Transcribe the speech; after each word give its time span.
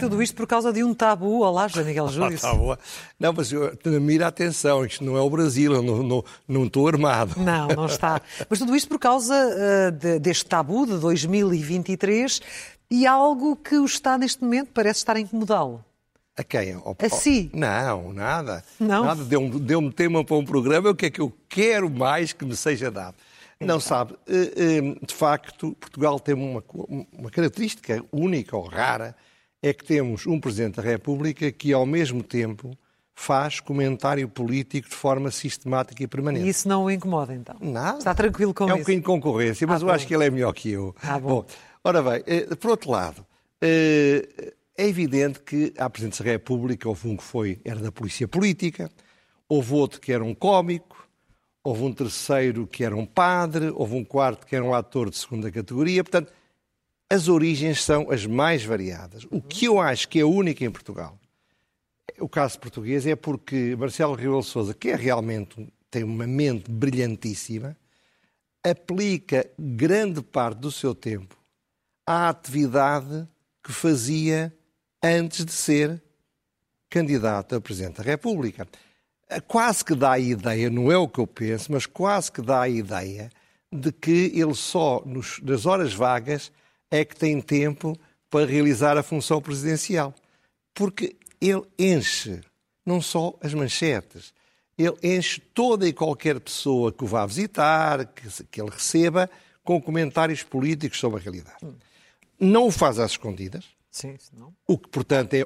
tudo 0.00 0.22
isto 0.22 0.34
por 0.34 0.46
causa 0.46 0.72
de 0.72 0.82
um 0.82 0.94
tabu. 0.94 1.42
Olá, 1.42 1.68
José 1.68 1.84
Miguel 1.84 2.08
Júlio. 2.08 2.38
tá 2.40 2.54
boa. 2.54 2.78
Não, 3.18 3.32
mas 3.34 3.52
eu, 3.52 3.76
mira 4.00 4.26
atenção, 4.26 4.84
isto 4.84 5.04
não 5.04 5.16
é 5.16 5.20
o 5.20 5.28
Brasil, 5.28 5.74
eu 5.74 5.82
não, 5.82 6.02
não, 6.02 6.24
não 6.48 6.64
estou 6.64 6.88
armado. 6.88 7.38
Não, 7.38 7.68
não 7.68 7.86
está. 7.86 8.20
Mas 8.48 8.58
tudo 8.58 8.74
isto 8.74 8.88
por 8.88 8.98
causa 8.98 9.34
uh, 9.34 9.92
de, 9.92 10.18
deste 10.18 10.46
tabu 10.46 10.86
de 10.86 10.98
2023 10.98 12.40
e 12.90 13.06
algo 13.06 13.54
que 13.56 13.76
o 13.76 13.84
Estado 13.84 14.20
neste 14.20 14.42
momento 14.42 14.70
parece 14.72 15.00
estar 15.00 15.16
a 15.16 15.20
incomodá-lo. 15.20 15.84
A 16.36 16.42
quem? 16.42 16.72
Ao, 16.72 16.96
a 16.98 17.08
si? 17.10 17.50
Não, 17.52 18.12
nada. 18.12 18.64
Não? 18.78 19.04
Nada. 19.04 19.22
Deu-me 19.24 19.60
deu 19.60 19.92
tema 19.92 20.24
para 20.24 20.36
um 20.36 20.44
programa, 20.44 20.90
o 20.90 20.94
que 20.94 21.06
é 21.06 21.10
que 21.10 21.20
eu 21.20 21.32
quero 21.48 21.90
mais 21.90 22.32
que 22.32 22.44
me 22.44 22.56
seja 22.56 22.90
dado? 22.90 23.16
Não 23.60 23.76
então. 23.76 23.80
sabe, 23.80 24.14
eh, 24.26 24.52
eh, 24.56 25.06
de 25.06 25.14
facto, 25.14 25.76
Portugal 25.78 26.18
tem 26.18 26.34
uma, 26.34 26.64
uma 27.12 27.30
característica 27.30 28.02
única 28.10 28.56
ou 28.56 28.66
rara, 28.66 29.14
é 29.62 29.72
que 29.72 29.84
temos 29.84 30.26
um 30.26 30.40
Presidente 30.40 30.76
da 30.76 30.82
República 30.82 31.50
que, 31.52 31.72
ao 31.72 31.84
mesmo 31.84 32.22
tempo, 32.22 32.76
faz 33.14 33.60
comentário 33.60 34.26
político 34.28 34.88
de 34.88 34.94
forma 34.94 35.30
sistemática 35.30 36.02
e 36.02 36.06
permanente. 36.06 36.46
E 36.46 36.48
isso 36.48 36.68
não 36.68 36.84
o 36.84 36.90
incomoda, 36.90 37.34
então? 37.34 37.56
Nada. 37.60 37.98
Está 37.98 38.14
tranquilo 38.14 38.54
com 38.54 38.64
é 38.64 38.66
isso? 38.66 38.72
É 38.72 38.74
um 38.74 38.78
bocadinho 38.78 39.00
de 39.00 39.06
concorrência, 39.06 39.66
mas 39.66 39.82
ah, 39.82 39.84
eu 39.84 39.88
bom. 39.88 39.94
acho 39.94 40.06
que 40.06 40.14
ele 40.14 40.24
é 40.24 40.30
melhor 40.30 40.52
que 40.54 40.70
eu. 40.70 40.94
Ah, 41.02 41.18
bom. 41.18 41.28
bom. 41.28 41.46
Ora 41.84 42.02
bem, 42.02 42.22
eh, 42.26 42.54
por 42.56 42.70
outro 42.70 42.90
lado, 42.90 43.24
é 43.60 44.86
evidente 44.88 45.40
que 45.40 45.74
a 45.76 45.90
Presidente 45.90 46.22
da 46.22 46.30
República 46.30 46.88
houve 46.88 47.08
um 47.08 47.16
que 47.16 47.22
foi, 47.22 47.60
era 47.64 47.78
da 47.78 47.92
Polícia 47.92 48.26
Política, 48.26 48.90
houve 49.48 49.74
outro 49.74 50.00
que 50.00 50.12
era 50.12 50.24
um 50.24 50.34
cómico, 50.34 51.06
houve 51.62 51.82
um 51.82 51.92
terceiro 51.92 52.66
que 52.66 52.84
era 52.84 52.96
um 52.96 53.04
padre, 53.04 53.70
houve 53.74 53.94
um 53.94 54.04
quarto 54.04 54.46
que 54.46 54.56
era 54.56 54.64
um 54.64 54.74
ator 54.74 55.10
de 55.10 55.18
segunda 55.18 55.50
categoria. 55.50 56.02
Portanto, 56.02 56.32
as 57.10 57.28
origens 57.28 57.82
são 57.82 58.10
as 58.10 58.24
mais 58.24 58.64
variadas. 58.64 59.26
O 59.30 59.42
que 59.42 59.64
eu 59.64 59.80
acho 59.80 60.08
que 60.08 60.20
é 60.20 60.24
único 60.24 60.62
em 60.62 60.70
Portugal, 60.70 61.18
o 62.18 62.28
caso 62.28 62.58
português, 62.58 63.06
é 63.06 63.16
porque 63.16 63.74
Marcelo 63.76 64.14
Rebelo 64.14 64.42
Sousa, 64.42 64.72
que 64.72 64.90
é 64.90 64.96
realmente 64.96 65.66
tem 65.90 66.04
uma 66.04 66.26
mente 66.26 66.70
brilhantíssima, 66.70 67.76
aplica 68.62 69.50
grande 69.58 70.22
parte 70.22 70.58
do 70.58 70.70
seu 70.70 70.94
tempo 70.94 71.36
à 72.06 72.28
atividade 72.28 73.26
que 73.62 73.72
fazia 73.72 74.54
antes 75.02 75.44
de 75.44 75.52
ser 75.52 76.00
candidato 76.88 77.54
a 77.54 77.60
Presidente 77.60 77.98
da 77.98 78.02
República 78.02 78.68
quase 79.46 79.84
que 79.84 79.94
dá 79.94 80.12
a 80.12 80.18
ideia, 80.18 80.68
não 80.68 80.90
é 80.90 80.96
o 80.96 81.08
que 81.08 81.20
eu 81.20 81.26
penso, 81.26 81.70
mas 81.70 81.86
quase 81.86 82.32
que 82.32 82.42
dá 82.42 82.62
a 82.62 82.68
ideia 82.68 83.30
de 83.70 83.92
que 83.92 84.32
ele 84.34 84.54
só 84.54 85.02
nos, 85.06 85.38
nas 85.40 85.66
horas 85.66 85.94
vagas 85.94 86.50
é 86.90 87.04
que 87.04 87.16
tem 87.16 87.40
tempo 87.40 87.96
para 88.28 88.46
realizar 88.46 88.96
a 88.96 89.02
função 89.02 89.40
presidencial. 89.40 90.14
Porque 90.74 91.16
ele 91.40 91.62
enche 91.78 92.40
não 92.84 93.00
só 93.00 93.36
as 93.40 93.54
manchetes, 93.54 94.32
ele 94.76 94.96
enche 95.02 95.40
toda 95.40 95.86
e 95.86 95.92
qualquer 95.92 96.40
pessoa 96.40 96.92
que 96.92 97.04
o 97.04 97.06
vá 97.06 97.26
visitar, 97.26 98.06
que, 98.06 98.44
que 98.44 98.60
ele 98.60 98.70
receba, 98.70 99.30
com 99.62 99.80
comentários 99.80 100.42
políticos 100.42 100.98
sobre 100.98 101.20
a 101.20 101.22
realidade. 101.22 101.58
Não 102.38 102.66
o 102.66 102.70
faz 102.70 102.98
às 102.98 103.12
escondidas, 103.12 103.66
Sim, 103.90 104.16
não. 104.32 104.54
o 104.66 104.78
que, 104.78 104.88
portanto, 104.88 105.34
é, 105.34 105.44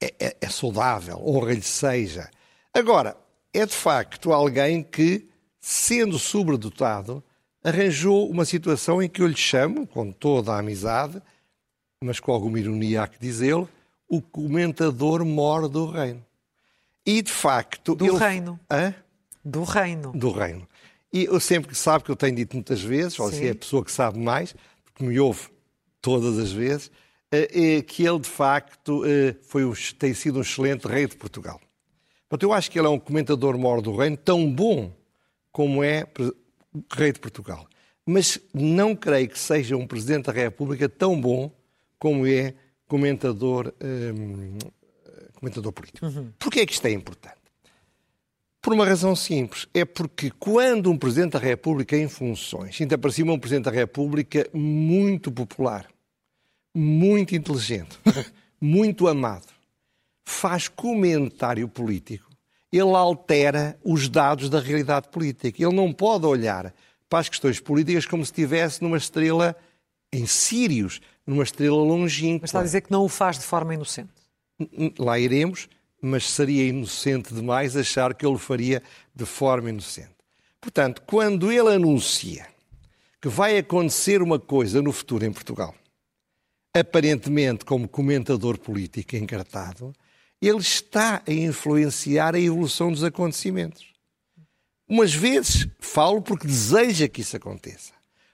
é, 0.00 0.36
é 0.40 0.48
saudável, 0.48 1.16
honra-lhe 1.24 1.62
seja. 1.62 2.28
Agora, 2.72 3.16
é 3.52 3.64
de 3.64 3.74
facto 3.74 4.32
alguém 4.32 4.82
que, 4.82 5.28
sendo 5.60 6.18
sobredotado, 6.18 7.22
arranjou 7.64 8.30
uma 8.30 8.44
situação 8.44 9.02
em 9.02 9.08
que 9.08 9.22
eu 9.22 9.26
lhe 9.26 9.36
chamo, 9.36 9.86
com 9.86 10.12
toda 10.12 10.52
a 10.52 10.58
amizade, 10.58 11.20
mas 12.02 12.20
com 12.20 12.30
alguma 12.30 12.60
ironia 12.60 13.02
há 13.02 13.08
que 13.08 13.18
dizê-lo, 13.18 13.68
o 14.06 14.20
comentador 14.20 15.24
mor 15.24 15.66
do 15.68 15.86
reino. 15.86 16.24
E, 17.06 17.22
de 17.22 17.32
facto... 17.32 17.94
Do 17.94 18.04
ele... 18.04 18.18
reino. 18.18 18.60
Hã? 18.70 18.94
Do 19.42 19.64
reino. 19.64 20.12
Do 20.12 20.30
reino. 20.30 20.68
E 21.10 21.24
eu 21.24 21.40
sempre 21.40 21.70
que 21.70 21.76
sabe 21.76 22.04
que 22.04 22.10
eu 22.10 22.16
tenho 22.16 22.36
dito 22.36 22.54
muitas 22.54 22.82
vezes, 22.82 23.18
ou 23.18 23.30
se 23.30 23.46
é 23.46 23.50
a 23.50 23.54
pessoa 23.54 23.84
que 23.84 23.90
sabe 23.90 24.18
mais, 24.18 24.54
porque 24.84 25.04
me 25.04 25.18
ouve 25.18 25.48
todas 26.02 26.38
as 26.38 26.52
vezes, 26.52 26.90
é 27.30 27.82
que 27.82 28.06
ele, 28.06 28.18
de 28.18 28.28
facto, 28.28 29.04
eh, 29.06 29.34
foi, 29.42 29.64
tem 29.98 30.12
sido 30.12 30.38
um 30.38 30.42
excelente 30.42 30.86
rei 30.86 31.06
de 31.06 31.16
Portugal. 31.16 31.60
Portanto, 32.28 32.42
eu 32.42 32.52
acho 32.52 32.70
que 32.70 32.78
ele 32.78 32.86
é 32.86 32.90
um 32.90 32.98
comentador 32.98 33.58
maior 33.58 33.80
do 33.80 33.96
reino, 33.96 34.16
tão 34.16 34.50
bom 34.50 34.92
como 35.52 35.82
é 35.82 36.06
rei 36.92 37.12
de 37.12 37.20
Portugal. 37.20 37.66
Mas 38.06 38.38
não 38.52 38.94
creio 38.94 39.28
que 39.28 39.38
seja 39.38 39.76
um 39.76 39.86
presidente 39.86 40.26
da 40.26 40.32
República 40.32 40.88
tão 40.88 41.18
bom 41.18 41.50
como 41.98 42.26
é 42.26 42.54
comentador, 42.86 43.72
hum, 43.82 44.58
comentador 45.34 45.72
político. 45.72 46.06
Uhum. 46.06 46.30
Porquê 46.38 46.60
é 46.60 46.66
que 46.66 46.72
isto 46.72 46.86
é 46.86 46.92
importante? 46.92 47.44
Por 48.60 48.72
uma 48.72 48.86
razão 48.86 49.14
simples. 49.14 49.66
É 49.74 49.84
porque 49.84 50.30
quando 50.30 50.90
um 50.90 50.96
Presidente 50.98 51.32
da 51.32 51.38
República 51.38 51.96
em 51.96 52.08
funções, 52.08 52.80
ainda 52.80 52.96
para 52.96 53.10
cima 53.10 53.32
um 53.32 53.38
Presidente 53.38 53.64
da 53.64 53.70
República 53.70 54.48
muito 54.52 55.30
popular, 55.30 55.86
muito 56.74 57.34
inteligente, 57.34 57.98
muito 58.60 59.06
amado, 59.06 59.46
faz 60.24 60.68
comentário 60.68 61.68
político, 61.68 62.30
ele 62.76 62.94
altera 62.96 63.78
os 63.84 64.08
dados 64.08 64.50
da 64.50 64.58
realidade 64.58 65.08
política. 65.08 65.62
Ele 65.62 65.74
não 65.74 65.92
pode 65.92 66.26
olhar 66.26 66.74
para 67.08 67.20
as 67.20 67.28
questões 67.28 67.60
políticas 67.60 68.06
como 68.06 68.24
se 68.24 68.32
estivesse 68.32 68.82
numa 68.82 68.96
estrela 68.96 69.56
em 70.12 70.26
Sírios, 70.26 71.00
numa 71.26 71.44
estrela 71.44 71.76
longínqua. 71.76 72.40
Mas 72.42 72.50
está 72.50 72.60
a 72.60 72.64
dizer 72.64 72.80
que 72.80 72.90
não 72.90 73.04
o 73.04 73.08
faz 73.08 73.38
de 73.38 73.44
forma 73.44 73.74
inocente. 73.74 74.12
Lá 74.98 75.18
iremos, 75.18 75.68
mas 76.00 76.28
seria 76.28 76.66
inocente 76.66 77.32
demais 77.32 77.76
achar 77.76 78.14
que 78.14 78.26
ele 78.26 78.34
o 78.34 78.38
faria 78.38 78.82
de 79.14 79.24
forma 79.24 79.70
inocente. 79.70 80.14
Portanto, 80.60 81.02
quando 81.06 81.52
ele 81.52 81.74
anuncia 81.74 82.46
que 83.20 83.28
vai 83.28 83.56
acontecer 83.58 84.20
uma 84.20 84.38
coisa 84.38 84.82
no 84.82 84.92
futuro 84.92 85.24
em 85.24 85.32
Portugal, 85.32 85.74
aparentemente 86.74 87.64
como 87.64 87.88
comentador 87.88 88.58
político 88.58 89.16
encartado, 89.16 89.92
ele 90.48 90.58
está 90.58 91.22
a 91.26 91.32
influenciar 91.32 92.34
a 92.34 92.40
evolução 92.40 92.90
dos 92.90 93.04
acontecimentos. 93.04 93.92
Umas 94.88 95.14
vezes 95.14 95.66
falo 95.80 96.20
porque 96.20 96.46
deseja 96.46 97.08
que 97.08 97.22
isso 97.22 97.36
aconteça. 97.36 97.92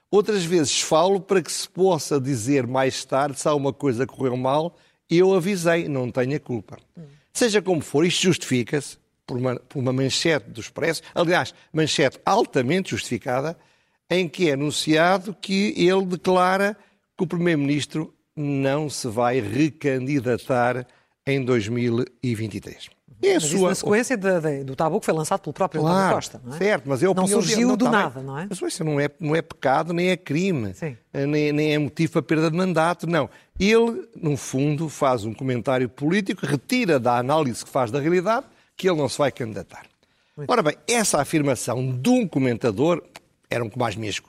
Outras 0.09 0.43
vezes 0.43 0.81
falo 0.81 1.21
para 1.21 1.41
que 1.41 1.51
se 1.51 1.67
possa 1.69 2.19
dizer 2.19 2.67
mais 2.67 3.05
tarde 3.05 3.39
se 3.39 3.47
há 3.47 3.55
uma 3.55 3.71
coisa 3.71 4.05
que 4.05 4.13
correu 4.13 4.35
mal, 4.35 4.77
eu 5.09 5.33
avisei, 5.33 5.87
não 5.87 6.11
tenho 6.11 6.35
a 6.35 6.39
culpa. 6.39 6.77
Seja 7.33 7.61
como 7.61 7.81
for, 7.81 8.05
isto 8.05 8.23
justifica-se 8.23 8.97
por 9.25 9.39
por 9.69 9.79
uma 9.79 9.93
manchete 9.93 10.49
do 10.49 10.59
Expresso, 10.59 11.01
aliás, 11.15 11.53
manchete 11.71 12.19
altamente 12.25 12.91
justificada, 12.91 13.57
em 14.09 14.27
que 14.27 14.49
é 14.49 14.53
anunciado 14.53 15.33
que 15.33 15.73
ele 15.77 16.05
declara 16.05 16.75
que 17.17 17.23
o 17.23 17.27
Primeiro-Ministro 17.27 18.13
não 18.35 18.89
se 18.89 19.07
vai 19.07 19.39
recandidatar 19.39 20.85
em 21.31 21.43
2023. 21.43 22.89
É 23.23 23.35
mas 23.35 23.43
sua... 23.43 23.69
na 23.69 23.75
sequência 23.75 24.17
de, 24.17 24.39
de, 24.39 24.63
do 24.63 24.75
tabu 24.75 24.99
que 24.99 25.05
foi 25.05 25.13
lançado 25.13 25.41
pelo 25.41 25.53
próprio 25.53 25.81
claro, 25.81 25.95
António 25.95 26.15
Costa, 26.15 26.41
não 26.43 26.55
é? 26.55 26.57
Certo, 26.57 26.89
mas 26.89 27.03
é 27.03 27.13
Não 27.13 27.27
surgiu 27.27 27.67
não, 27.67 27.77
do 27.77 27.85
tá 27.85 27.91
nada, 27.91 28.09
bem. 28.15 28.23
não 28.23 28.39
é? 28.39 28.47
Mas 28.49 28.61
isso 28.61 28.83
não 28.83 28.99
é, 28.99 29.09
não 29.19 29.35
é 29.35 29.41
pecado, 29.43 29.93
nem 29.93 30.09
é 30.09 30.17
crime. 30.17 30.73
Eh, 31.13 31.25
nem, 31.27 31.51
nem 31.51 31.73
é 31.73 31.77
motivo 31.77 32.13
para 32.13 32.21
perda 32.23 32.49
de 32.49 32.57
mandato, 32.57 33.05
não. 33.05 33.29
Ele, 33.59 34.09
no 34.19 34.35
fundo, 34.35 34.89
faz 34.89 35.23
um 35.23 35.33
comentário 35.35 35.87
político, 35.87 36.45
retira 36.47 36.99
da 36.99 37.17
análise 37.17 37.63
que 37.63 37.69
faz 37.69 37.91
da 37.91 37.99
realidade 37.99 38.47
que 38.75 38.89
ele 38.89 38.97
não 38.97 39.07
se 39.07 39.19
vai 39.19 39.31
candidatar. 39.31 39.85
Muito 40.35 40.49
Ora 40.49 40.63
bem, 40.63 40.75
essa 40.87 41.21
afirmação 41.21 41.95
de 41.95 42.09
um 42.09 42.27
comentador, 42.27 43.03
eram 43.49 43.69
com 43.69 43.79
mais 43.79 43.95
minhas 43.95 44.19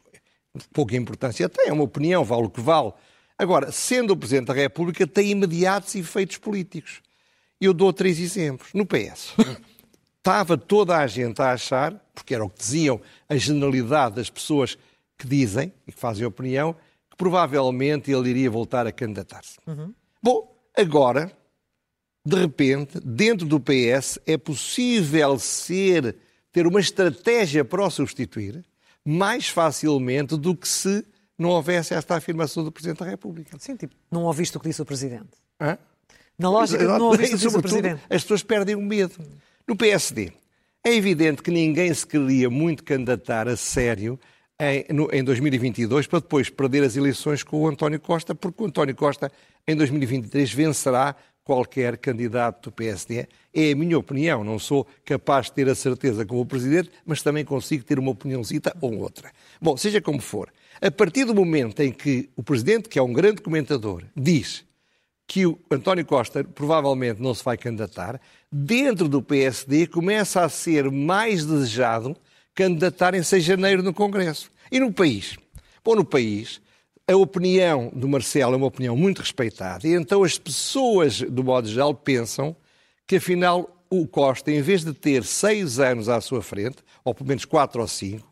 pouca 0.73 0.97
importância 0.97 1.49
tem, 1.49 1.69
é 1.69 1.73
uma 1.73 1.85
opinião, 1.85 2.25
vale 2.25 2.45
o 2.45 2.51
que 2.51 2.61
vale, 2.61 2.93
Agora, 3.43 3.73
sendo 3.73 4.13
o 4.13 4.17
Presidente 4.17 4.47
da 4.47 4.55
República, 4.55 5.05
tem 5.05 5.33
imediatos 5.33 5.97
efeitos 5.97 6.37
políticos. 6.37 7.03
Eu 7.61 7.75
dou 7.75 7.93
três 7.93 8.21
exemplos. 8.21 8.69
No 8.73 8.87
PS, 8.87 9.35
estava 10.17 10.57
toda 10.57 10.97
a 10.97 11.09
gente 11.09 11.43
a 11.43 11.51
achar, 11.51 11.93
porque 12.15 12.37
era 12.37 12.45
o 12.45 12.49
que 12.49 12.61
diziam 12.61 13.01
a 13.29 13.37
generalidade 13.37 14.15
das 14.15 14.31
pessoas 14.31 14.79
que 15.19 15.27
dizem 15.27 15.73
e 15.85 15.91
que 15.91 15.99
fazem 15.99 16.25
opinião, 16.25 16.77
que 17.11 17.17
provavelmente 17.17 18.13
ele 18.13 18.31
iria 18.31 18.49
voltar 18.49 18.87
a 18.87 18.93
candidatar-se. 18.93 19.59
Uhum. 19.67 19.93
Bom, 20.23 20.57
agora, 20.79 21.37
de 22.25 22.37
repente, 22.37 23.01
dentro 23.01 23.45
do 23.45 23.59
PS, 23.59 24.21
é 24.25 24.37
possível 24.39 25.37
ser, 25.37 26.15
ter 26.53 26.65
uma 26.65 26.79
estratégia 26.79 27.65
para 27.65 27.85
o 27.85 27.91
substituir 27.91 28.65
mais 29.05 29.49
facilmente 29.49 30.37
do 30.37 30.55
que 30.55 30.69
se 30.69 31.05
não 31.43 31.51
houvesse 31.51 31.93
esta 31.93 32.17
afirmação 32.17 32.65
do 32.65 32.73
Presidente 32.73 33.01
da 33.01 33.07
República. 33.07 33.57
Sim, 33.59 33.77
tipo, 33.77 33.95
não 34.11 34.25
ouviste 34.25 34.57
o 34.57 34.61
que 34.61 34.69
disse 34.69 34.81
o 34.81 34.85
Presidente. 34.85 35.31
Hã? 35.61 35.77
Na 36.39 36.49
lógica, 36.49 36.83
não 36.85 37.07
ouviste 37.07 37.35
o 37.35 37.39
que 37.39 37.45
disse 37.45 37.57
o 37.57 37.63
Presidente. 37.63 38.01
As 38.09 38.23
pessoas 38.23 38.43
perdem 38.43 38.75
o 38.75 38.81
medo. 38.81 39.15
No 39.67 39.77
PSD, 39.77 40.33
é 40.85 40.95
evidente 40.95 41.43
que 41.43 41.51
ninguém 41.51 41.93
se 41.93 42.07
queria 42.07 42.49
muito 42.49 42.83
candidatar 42.83 43.49
a 43.49 43.57
sério 43.57 44.19
em, 44.59 44.85
no, 44.93 45.09
em 45.13 45.23
2022 45.23 46.07
para 46.07 46.21
depois 46.21 46.49
perder 46.49 46.85
as 46.85 46.97
eleições 46.97 47.43
com 47.43 47.61
o 47.63 47.69
António 47.69 48.01
Costa, 48.01 48.35
porque 48.35 48.63
o 48.63 48.67
António 48.67 48.95
Costa 48.95 49.31
em 49.67 49.77
2023 49.77 50.53
vencerá 50.53 51.15
qualquer 51.45 51.97
candidato 51.97 52.71
do 52.71 52.73
PSD. 52.73 53.27
É 53.53 53.73
a 53.73 53.77
minha 53.77 53.99
opinião, 53.99 54.45
não 54.45 54.59
sou 54.59 54.87
capaz 55.05 55.47
de 55.47 55.53
ter 55.53 55.69
a 55.69 55.75
certeza 55.75 56.25
como 56.25 56.47
Presidente, 56.47 56.91
mas 57.05 57.23
também 57.23 57.45
consigo 57.45 57.85
ter 57.85 57.99
uma 57.99 58.11
opiniãozita 58.11 58.77
ou 58.81 58.99
outra. 58.99 59.33
Bom, 59.61 59.77
seja 59.77 60.01
como 60.01 60.21
for, 60.21 60.53
a 60.83 60.91
partir 60.91 61.25
do 61.25 61.35
momento 61.35 61.81
em 61.81 61.93
que 61.93 62.29
o 62.37 62.43
Presidente, 62.43 62.89
que 62.89 62.99
é 62.99 63.03
um 63.03 63.13
grande 63.13 63.41
comentador, 63.41 64.03
diz 64.17 64.65
que 65.29 65.47
o 65.47 65.57
António 65.71 66.05
Costa 66.05 66.43
provavelmente 66.43 67.23
não 67.23 67.33
se 67.33 67.45
vai 67.45 67.57
candidatar, 67.57 68.21
dentro 68.51 69.09
do 69.09 69.23
PSD 69.23 69.87
começa 69.87 70.45
a 70.45 70.49
ser 70.49 70.91
mais 70.91 71.47
desejado 71.47 72.17
em 73.37 73.41
janeiro 73.41 73.81
no 73.81 73.95
Congresso. 73.95 74.51
E 74.73 74.81
no 74.81 74.93
país? 74.93 75.37
Bom, 75.85 75.95
no 75.95 76.05
país, 76.05 76.61
a 77.09 77.17
opinião 77.17 77.93
do 77.95 78.09
Marcelo 78.09 78.55
é 78.55 78.57
uma 78.57 78.67
opinião 78.67 78.97
muito 78.97 79.21
respeitada, 79.21 79.87
e 79.87 79.93
então 79.93 80.25
as 80.25 80.37
pessoas, 80.37 81.21
do 81.21 81.45
modo 81.45 81.69
geral, 81.69 81.95
pensam 81.95 82.57
que 83.07 83.17
afinal 83.17 83.71
o 83.89 84.07
Costa, 84.07 84.51
em 84.51 84.61
vez 84.61 84.85
de 84.85 84.93
ter 84.93 85.23
seis 85.23 85.79
anos 85.79 86.09
à 86.09 86.21
sua 86.21 86.43
frente, 86.43 86.79
ou 87.05 87.15
pelo 87.15 87.29
menos 87.29 87.45
quatro 87.45 87.81
ou 87.81 87.87
cinco, 87.87 88.32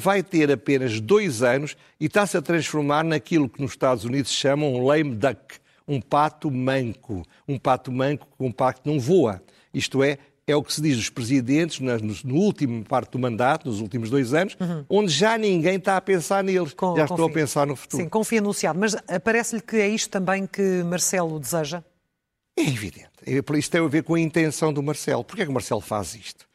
vai 0.00 0.22
ter 0.22 0.50
apenas 0.50 1.00
dois 1.00 1.42
anos 1.42 1.76
e 2.00 2.06
está-se 2.06 2.36
a 2.36 2.42
transformar 2.42 3.04
naquilo 3.04 3.48
que 3.48 3.60
nos 3.60 3.72
Estados 3.72 4.04
Unidos 4.04 4.32
chamam 4.32 4.74
um 4.74 4.84
lame 4.84 5.14
duck, 5.14 5.60
um 5.86 6.00
pato 6.00 6.50
manco. 6.50 7.24
Um 7.46 7.58
pato 7.58 7.92
manco 7.92 8.26
com 8.36 8.46
um 8.46 8.52
pato 8.52 8.82
que 8.82 8.90
não 8.90 8.98
voa. 8.98 9.42
Isto 9.72 10.02
é, 10.02 10.18
é 10.46 10.56
o 10.56 10.62
que 10.62 10.72
se 10.72 10.80
diz 10.80 10.96
dos 10.96 11.10
presidentes 11.10 11.78
no, 11.80 11.96
no 12.24 12.34
último 12.36 12.84
parte 12.84 13.12
do 13.12 13.18
mandato, 13.18 13.68
nos 13.68 13.80
últimos 13.80 14.10
dois 14.10 14.34
anos, 14.34 14.56
uhum. 14.58 14.84
onde 14.88 15.12
já 15.12 15.36
ninguém 15.36 15.76
está 15.76 15.96
a 15.96 16.00
pensar 16.00 16.42
neles, 16.42 16.72
Com, 16.72 16.96
já 16.96 17.04
estou 17.04 17.26
a 17.26 17.30
pensar 17.30 17.66
no 17.66 17.76
futuro. 17.76 18.02
Sim, 18.02 18.08
confia 18.08 18.40
no 18.40 18.52
Ciado. 18.52 18.78
Mas 18.78 18.96
parece-lhe 19.22 19.62
que 19.62 19.76
é 19.76 19.88
isto 19.88 20.10
também 20.10 20.46
que 20.46 20.82
Marcelo 20.82 21.38
deseja? 21.38 21.84
É 22.56 22.62
evidente. 22.62 23.10
É, 23.26 23.58
isto 23.58 23.70
tem 23.70 23.84
a 23.84 23.88
ver 23.88 24.02
com 24.02 24.14
a 24.14 24.20
intenção 24.20 24.72
do 24.72 24.82
Marcelo. 24.82 25.22
Porquê 25.22 25.42
é 25.42 25.44
que 25.44 25.50
o 25.50 25.54
Marcelo 25.54 25.80
faz 25.80 26.14
isto? 26.14 26.48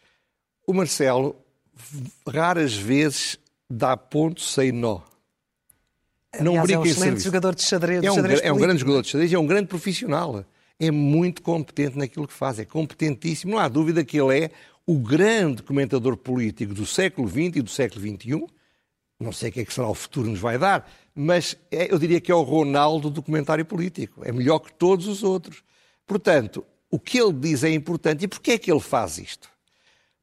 O 0.68 0.74
Marcelo 0.74 1.36
raras 2.27 2.75
vezes 2.75 3.38
dá 3.69 3.95
ponto 3.98 4.42
sem 4.42 4.72
nó. 4.72 5.01
Não 6.39 6.51
Aliás, 6.51 6.63
brinca 6.63 6.74
é 6.74 6.80
um 6.80 6.86
excelente 6.86 7.22
jogador 7.22 7.56
de 7.56 7.63
xadrez. 7.63 8.04
É 8.04 8.12
um, 8.12 8.16
xadrez 8.16 8.42
é 8.44 8.51
um 8.51 8.57
grande 8.57 8.80
jogador 8.80 9.01
de 9.01 9.10
xadrez 9.10 9.31
e 9.31 9.36
é 9.36 9.39
um 9.39 9.48
grande 9.48 9.68
profissional 9.68 10.45
é 10.80 10.92
muito 10.92 11.42
competente 11.42 11.98
naquilo 11.98 12.27
que 12.27 12.33
faz, 12.33 12.60
é 12.60 12.66
competentíssimo. 12.66 13.54
Não 13.54 13.60
há 13.60 13.68
dúvida 13.68 14.04
que 14.04 14.19
ele 14.19 14.45
é 14.45 14.51
o 14.86 15.00
grande 15.00 15.63
comentador 15.63 16.18
político 16.18 16.74
do 16.74 16.86
século 16.86 17.27
XX 17.27 17.57
e 17.57 17.62
do 17.62 17.69
século 17.69 18.01
XXI. 18.01 18.45
Não 19.19 19.31
sei 19.31 19.50
o 19.50 19.54
que 19.54 19.62
é 19.62 19.66
que 19.66 19.74
será 19.74 19.88
o 19.88 19.95
futuro 19.95 20.30
nos 20.30 20.39
vai 20.39 20.57
dar, 20.57 20.89
mas 21.13 21.56
é, 21.71 21.92
eu 21.92 21.98
diria 21.98 22.19
que 22.19 22.31
é 22.31 22.36
o 22.36 22.42
Ronaldo 22.42 23.10
do 23.10 23.24
comentário 23.24 23.66
político. 23.66 24.21
É 24.25 24.31
melhor 24.31 24.60
que 24.60 24.74
todos 24.74 25.07
os 25.07 25.24
outros. 25.24 25.63
Portanto, 26.06 26.66
o 26.92 27.00
que 27.00 27.18
ele 27.18 27.33
diz 27.33 27.63
é 27.63 27.69
importante. 27.69 28.25
E 28.25 28.28
porquê 28.28 28.51
é 28.51 28.57
que 28.57 28.69
ele 28.69 28.81
faz 28.81 29.18
isto? 29.18 29.50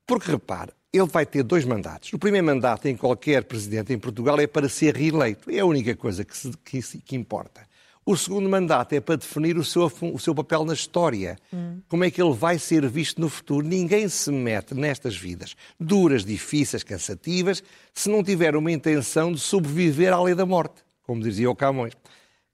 Porque, 0.06 0.30
repare, 0.30 0.72
ele 0.92 1.06
vai 1.06 1.24
ter 1.24 1.42
dois 1.42 1.64
mandatos. 1.64 2.12
O 2.12 2.18
primeiro 2.18 2.46
mandato 2.46 2.86
em 2.86 2.96
qualquer 2.96 3.44
presidente 3.44 3.92
em 3.92 3.98
Portugal 3.98 4.38
é 4.38 4.46
para 4.46 4.68
ser 4.68 4.94
reeleito. 4.94 5.50
É 5.50 5.60
a 5.60 5.66
única 5.66 5.96
coisa 5.96 6.24
que, 6.24 6.36
se, 6.36 6.52
que, 6.64 6.80
que 6.82 7.16
importa. 7.16 7.62
O 8.04 8.16
segundo 8.16 8.48
mandato 8.48 8.94
é 8.94 9.00
para 9.00 9.14
definir 9.14 9.56
o 9.56 9.64
seu, 9.64 9.90
o 10.12 10.18
seu 10.18 10.34
papel 10.34 10.64
na 10.64 10.74
história. 10.74 11.38
Hum. 11.52 11.80
Como 11.88 12.02
é 12.02 12.10
que 12.10 12.20
ele 12.20 12.34
vai 12.34 12.58
ser 12.58 12.86
visto 12.88 13.20
no 13.20 13.28
futuro? 13.28 13.66
Ninguém 13.66 14.08
se 14.08 14.30
mete 14.30 14.74
nestas 14.74 15.16
vidas 15.16 15.54
duras, 15.78 16.24
difíceis, 16.24 16.82
cansativas, 16.82 17.62
se 17.94 18.10
não 18.10 18.22
tiver 18.22 18.56
uma 18.56 18.72
intenção 18.72 19.32
de 19.32 19.38
sobreviver 19.38 20.12
à 20.12 20.20
lei 20.20 20.34
da 20.34 20.44
morte, 20.44 20.82
como 21.04 21.22
dizia 21.22 21.48
o 21.48 21.54
Camões. 21.54 21.92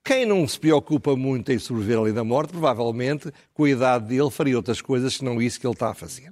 Quem 0.04 0.26
não 0.26 0.46
se 0.46 0.60
preocupa 0.60 1.16
muito 1.16 1.50
em 1.50 1.58
sobreviver 1.58 1.98
à 1.98 2.02
lei 2.02 2.12
da 2.12 2.24
morte, 2.24 2.50
provavelmente, 2.50 3.32
com 3.54 3.64
a 3.64 3.70
idade 3.70 4.06
dele, 4.06 4.30
faria 4.30 4.56
outras 4.56 4.82
coisas 4.82 5.14
senão 5.14 5.40
isso 5.40 5.58
que 5.58 5.66
ele 5.66 5.74
está 5.74 5.90
a 5.90 5.94
fazer. 5.94 6.30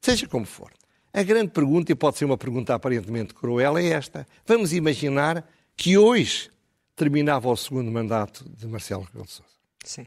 Seja 0.00 0.26
como 0.26 0.46
for. 0.46 0.70
A 1.16 1.22
grande 1.22 1.52
pergunta, 1.52 1.92
e 1.92 1.94
pode 1.94 2.18
ser 2.18 2.24
uma 2.24 2.36
pergunta 2.36 2.74
aparentemente 2.74 3.32
cruel, 3.32 3.78
é 3.78 3.86
esta. 3.86 4.26
Vamos 4.44 4.72
imaginar 4.72 5.48
que 5.76 5.96
hoje 5.96 6.50
terminava 6.96 7.48
o 7.48 7.56
segundo 7.56 7.88
mandato 7.88 8.44
de 8.48 8.66
Marcelo 8.66 9.04
Rebelo 9.04 9.24
de 9.24 9.30
Sousa. 9.30 9.52
Sim. 9.84 10.06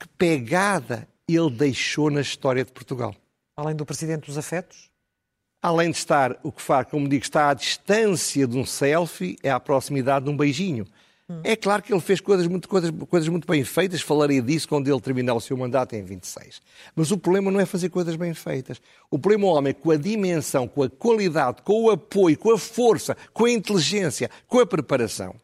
Que 0.00 0.08
pegada 0.18 1.08
ele 1.28 1.50
deixou 1.50 2.10
na 2.10 2.20
história 2.20 2.64
de 2.64 2.72
Portugal. 2.72 3.14
Além 3.56 3.76
do 3.76 3.86
presidente 3.86 4.26
dos 4.26 4.36
afetos? 4.36 4.90
Além 5.62 5.92
de 5.92 5.96
estar, 5.98 6.36
o 6.42 6.50
que 6.50 6.60
faz, 6.60 6.88
como 6.88 7.08
digo, 7.08 7.22
está 7.22 7.50
à 7.50 7.54
distância 7.54 8.44
de 8.44 8.58
um 8.58 8.66
selfie, 8.66 9.38
é 9.40 9.50
à 9.50 9.60
proximidade 9.60 10.24
de 10.24 10.32
um 10.32 10.36
beijinho. 10.36 10.84
Hum. 11.32 11.40
É 11.44 11.56
claro 11.56 11.82
que 11.82 11.92
ele 11.92 12.00
fez 12.00 12.20
coisas 12.20 12.46
muito, 12.46 12.68
coisas, 12.68 12.90
coisas 13.08 13.28
muito 13.28 13.46
bem 13.46 13.64
feitas, 13.64 14.00
falarei 14.00 14.40
disso 14.40 14.68
quando 14.68 14.88
ele 14.88 15.00
terminar 15.00 15.34
o 15.34 15.40
seu 15.40 15.56
mandato 15.56 15.94
em 15.94 16.02
26. 16.02 16.60
Mas 16.94 17.10
o 17.10 17.18
problema 17.18 17.50
não 17.50 17.60
é 17.60 17.66
fazer 17.66 17.88
coisas 17.88 18.16
bem 18.16 18.34
feitas. 18.34 18.80
O 19.10 19.18
problema 19.18 19.44
é 19.44 19.48
o 19.48 19.52
homem 19.54 19.74
com 19.74 19.90
a 19.90 19.96
dimensão, 19.96 20.66
com 20.68 20.82
a 20.82 20.90
qualidade, 20.90 21.62
com 21.62 21.84
o 21.84 21.90
apoio, 21.90 22.38
com 22.38 22.52
a 22.52 22.58
força, 22.58 23.16
com 23.32 23.44
a 23.44 23.50
inteligência, 23.50 24.30
com 24.46 24.58
a 24.58 24.66
preparação 24.66 25.34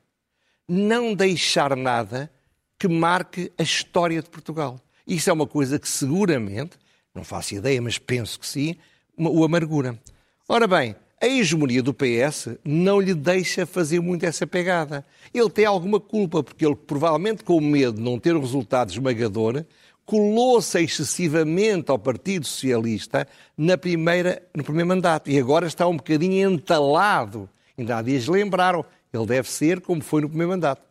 não 0.69 1.14
deixar 1.14 1.75
nada 1.75 2.31
que 2.79 2.87
marque 2.87 3.50
a 3.56 3.62
história 3.62 4.23
de 4.23 4.29
Portugal. 4.29 4.79
Isso 5.06 5.31
é 5.31 5.32
uma 5.32 5.46
coisa 5.46 5.79
que 5.79 5.88
seguramente, 5.88 6.76
não 7.14 7.25
faço 7.25 7.55
ideia, 7.55 7.81
mas 7.81 7.96
penso 7.96 8.38
que 8.38 8.46
sim, 8.46 8.76
o 9.17 9.43
amargura. 9.43 9.99
Ora 10.46 10.67
bem, 10.67 10.94
a 11.20 11.26
hegemonia 11.26 11.82
do 11.82 11.92
PS 11.92 12.48
não 12.64 13.00
lhe 13.00 13.14
deixa 13.14 13.66
fazer 13.66 14.00
muito 14.00 14.24
essa 14.24 14.46
pegada. 14.46 15.04
Ele 15.34 15.50
tem 15.50 15.64
alguma 15.64 15.98
culpa, 15.98 16.42
porque 16.42 16.64
ele, 16.64 16.76
provavelmente 16.76 17.42
com 17.42 17.60
medo 17.60 17.94
de 17.94 18.02
não 18.02 18.18
ter 18.18 18.36
um 18.36 18.40
resultado 18.40 18.90
esmagador, 18.90 19.64
colou-se 20.06 20.80
excessivamente 20.80 21.90
ao 21.90 21.98
Partido 21.98 22.46
Socialista 22.46 23.26
na 23.56 23.76
primeira, 23.76 24.42
no 24.54 24.62
primeiro 24.64 24.88
mandato. 24.88 25.28
E 25.28 25.38
agora 25.38 25.66
está 25.66 25.86
um 25.86 25.96
bocadinho 25.96 26.50
entalado. 26.50 27.48
Ainda 27.76 27.98
há 27.98 28.02
dias 28.02 28.26
lembraram, 28.26 28.84
ele 29.12 29.26
deve 29.26 29.50
ser 29.50 29.80
como 29.80 30.00
foi 30.00 30.22
no 30.22 30.28
primeiro 30.28 30.52
mandato. 30.52 30.82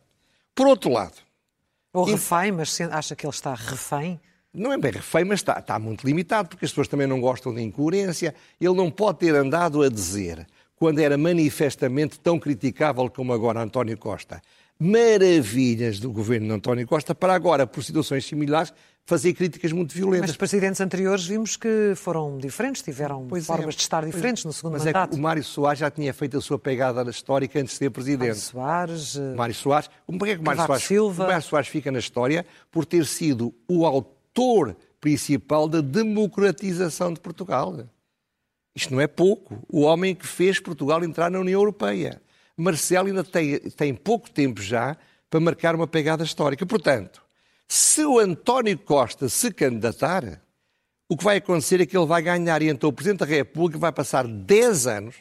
Por 0.54 0.66
outro 0.66 0.92
lado. 0.92 1.16
Ou 1.92 2.04
refém, 2.04 2.52
mas 2.52 2.80
acha 2.80 3.16
que 3.16 3.26
ele 3.26 3.32
está 3.32 3.54
refém? 3.54 4.20
Não 4.52 4.72
é 4.72 4.78
bem 4.78 4.92
refém, 4.92 5.24
mas 5.24 5.40
está, 5.40 5.58
está 5.58 5.78
muito 5.78 6.06
limitado, 6.06 6.48
porque 6.48 6.64
as 6.64 6.70
pessoas 6.70 6.88
também 6.88 7.06
não 7.06 7.20
gostam 7.20 7.54
de 7.54 7.62
incoerência. 7.62 8.34
Ele 8.60 8.74
não 8.74 8.90
pode 8.90 9.18
ter 9.18 9.34
andado 9.34 9.82
a 9.82 9.88
dizer, 9.88 10.46
quando 10.76 11.00
era 11.00 11.18
manifestamente 11.18 12.18
tão 12.18 12.38
criticável 12.38 13.10
como 13.10 13.32
agora 13.32 13.60
António 13.60 13.98
Costa, 13.98 14.40
maravilhas 14.78 15.98
do 15.98 16.10
governo 16.10 16.46
de 16.46 16.52
António 16.54 16.86
Costa, 16.86 17.14
para 17.14 17.34
agora, 17.34 17.66
por 17.66 17.82
situações 17.82 18.24
similares, 18.24 18.72
fazer 19.04 19.32
críticas 19.32 19.72
muito 19.72 19.94
violentas. 19.94 20.30
Mas 20.30 20.36
presidentes 20.36 20.80
anteriores 20.80 21.26
vimos 21.26 21.56
que 21.56 21.94
foram 21.96 22.38
diferentes, 22.38 22.82
tiveram 22.82 23.26
pois 23.26 23.44
é, 23.44 23.46
formas 23.46 23.74
é, 23.74 23.76
de 23.76 23.82
estar 23.82 24.04
diferentes 24.04 24.44
no 24.44 24.52
segundo 24.52 24.74
mas 24.74 24.84
mandato. 24.84 25.08
Mas 25.08 25.08
é 25.08 25.14
que 25.14 25.18
o 25.18 25.22
Mário 25.22 25.42
Soares 25.42 25.80
já 25.80 25.90
tinha 25.90 26.12
feito 26.12 26.36
a 26.36 26.40
sua 26.40 26.58
pegada 26.58 27.08
histórica 27.10 27.58
antes 27.58 27.72
de 27.72 27.78
ser 27.78 27.90
presidente. 27.90 28.54
Mário 28.54 28.98
Soares... 28.98 29.16
Mário 29.34 29.54
Soares... 29.54 29.90
Porquê 30.06 30.32
é 30.32 30.34
que 30.36 30.42
o 30.42 30.44
Mário 30.44 30.66
Soares, 30.66 30.84
Silva... 30.84 31.24
o 31.24 31.26
Mário 31.26 31.42
Soares 31.42 31.68
fica 31.68 31.90
na 31.90 31.98
história? 31.98 32.46
Por 32.70 32.84
ter 32.84 33.04
sido 33.06 33.54
o 33.66 33.84
autor 33.86 34.17
principal 35.00 35.68
da 35.68 35.80
democratização 35.80 37.12
de 37.12 37.20
Portugal. 37.20 37.86
Isto 38.74 38.94
não 38.94 39.00
é 39.00 39.06
pouco. 39.06 39.64
O 39.68 39.82
homem 39.82 40.14
que 40.14 40.26
fez 40.26 40.60
Portugal 40.60 41.02
entrar 41.04 41.30
na 41.30 41.40
União 41.40 41.60
Europeia. 41.60 42.20
Marcelo 42.56 43.08
ainda 43.08 43.24
tem, 43.24 43.58
tem 43.58 43.94
pouco 43.94 44.30
tempo 44.30 44.60
já 44.60 44.96
para 45.30 45.40
marcar 45.40 45.74
uma 45.74 45.86
pegada 45.86 46.24
histórica. 46.24 46.66
Portanto, 46.66 47.22
se 47.66 48.04
o 48.04 48.18
António 48.18 48.78
Costa 48.78 49.28
se 49.28 49.52
candidatar, 49.52 50.40
o 51.08 51.16
que 51.16 51.24
vai 51.24 51.36
acontecer 51.36 51.80
é 51.80 51.86
que 51.86 51.96
ele 51.96 52.06
vai 52.06 52.22
ganhar 52.22 52.62
e 52.62 52.68
então 52.68 52.90
o 52.90 52.92
Presidente 52.92 53.20
da 53.20 53.26
República 53.26 53.78
vai 53.78 53.92
passar 53.92 54.26
10 54.26 54.86
anos 54.86 55.16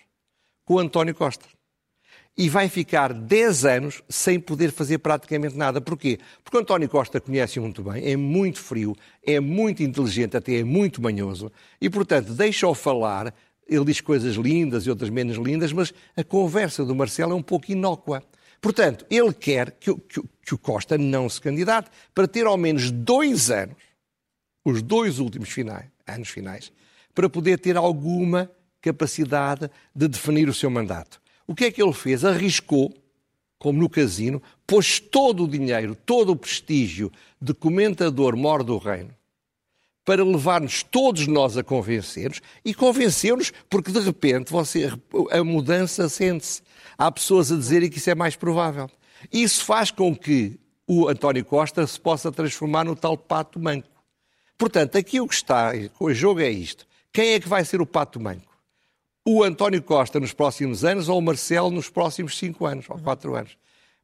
com 0.66 0.76
o 0.76 0.80
António 0.80 1.14
Costa. 1.14 1.46
E 2.38 2.50
vai 2.50 2.70
ficar 2.70 3.14
10 3.14 3.66
anos 3.66 4.04
sem 4.08 4.40
poder 4.40 4.72
fazer 4.72 5.00
praticamente 5.00 5.58
nada. 5.58 5.82
Porquê? 5.82 6.20
Porque 6.44 6.58
António 6.58 6.88
Costa 6.88 7.20
conhece 7.20 7.60
muito 7.60 7.82
bem, 7.82 8.12
é 8.12 8.16
muito 8.16 8.60
frio, 8.60 8.96
é 9.26 9.40
muito 9.40 9.82
inteligente, 9.82 10.38
até 10.38 10.58
é 10.58 10.64
muito 10.64 11.02
manhoso, 11.02 11.52
e, 11.82 11.90
portanto, 11.90 12.34
deixa-o 12.34 12.76
falar. 12.76 13.34
Ele 13.68 13.86
diz 13.86 14.00
coisas 14.00 14.36
lindas 14.36 14.86
e 14.86 14.90
outras 14.90 15.10
menos 15.10 15.36
lindas, 15.38 15.74
mas 15.74 15.94
a 16.16 16.24
conversa 16.24 16.86
do 16.86 16.96
Marcelo 16.96 17.34
é 17.34 17.36
um 17.36 17.42
pouco 17.42 17.72
inócua. 17.72 18.24
Portanto, 18.62 19.06
ele 19.10 19.34
quer 19.34 19.72
que, 19.72 19.94
que, 19.94 20.22
que 20.46 20.54
o 20.54 20.58
Costa 20.58 20.98
não 20.98 21.28
se 21.28 21.42
candidate 21.42 21.90
para 22.14 22.28
ter 22.28 22.46
ao 22.46 22.58
menos 22.58 22.92
dois 22.92 23.50
anos, 23.50 23.76
os 24.64 24.82
dois 24.82 25.20
últimos 25.20 25.50
finais, 25.50 25.86
anos 26.06 26.30
finais, 26.30 26.72
para 27.14 27.30
poder 27.30 27.60
ter 27.60 27.76
alguma 27.78 28.50
capacidade 28.82 29.70
de 29.96 30.08
definir 30.08 30.48
o 30.48 30.54
seu 30.54 30.70
mandato. 30.70 31.20
O 31.48 31.56
que 31.56 31.66
é 31.66 31.72
que 31.72 31.82
ele 31.82 31.94
fez? 31.94 32.26
Arriscou, 32.26 32.94
como 33.58 33.80
no 33.80 33.90
casino, 33.90 34.42
pôs 34.68 35.00
todo 35.00 35.46
o 35.46 35.48
dinheiro, 35.48 35.96
todo 35.96 36.32
o 36.32 36.36
prestígio 36.36 37.12
de 37.42 37.54
comentador 37.54 38.36
mor 38.36 38.64
do 38.64 38.78
reino 38.78 39.18
para 40.08 40.24
levar-nos 40.24 40.84
todos 40.84 41.28
nós 41.28 41.58
a 41.58 41.64
convencer-nos 41.64 42.42
e 42.64 42.74
convenceu-nos 42.74 43.52
porque 43.70 43.92
de 43.92 44.00
repente 44.00 44.54
você, 44.54 44.90
a 45.32 45.44
mudança 45.44 46.08
sente-se. 46.08 46.62
Há 46.98 47.12
pessoas 47.12 47.52
a 47.52 47.58
dizerem 47.58 47.90
que 47.90 47.98
isso 47.98 48.10
é 48.10 48.16
mais 48.16 48.34
provável. 48.34 48.90
Isso 49.30 49.66
faz 49.66 49.92
com 49.92 50.16
que 50.16 50.58
o 50.88 51.10
António 51.10 51.44
Costa 51.44 51.86
se 51.86 52.00
possa 52.00 52.32
transformar 52.32 52.86
no 52.86 52.96
tal 52.96 53.18
pato 53.18 53.60
manco. 53.60 53.90
Portanto, 54.58 54.98
aqui 54.98 55.20
o 55.20 55.28
que 55.28 55.36
está, 55.36 55.74
o 56.00 56.14
jogo 56.14 56.40
é 56.40 56.50
isto. 56.50 56.88
Quem 57.12 57.34
é 57.34 57.40
que 57.42 57.50
vai 57.50 57.66
ser 57.66 57.82
o 57.82 57.86
pato 57.86 58.18
manco? 58.18 58.47
O 59.30 59.44
António 59.44 59.84
Costa 59.84 60.22
nos 60.22 60.32
próximos 60.32 60.86
anos 60.86 61.10
ou 61.10 61.20
o 61.20 61.22
Marcelo 61.22 61.70
nos 61.70 61.90
próximos 61.90 62.38
cinco 62.38 62.66
anos 62.66 62.86
ou 62.90 62.98
quatro 62.98 63.36
anos? 63.36 63.58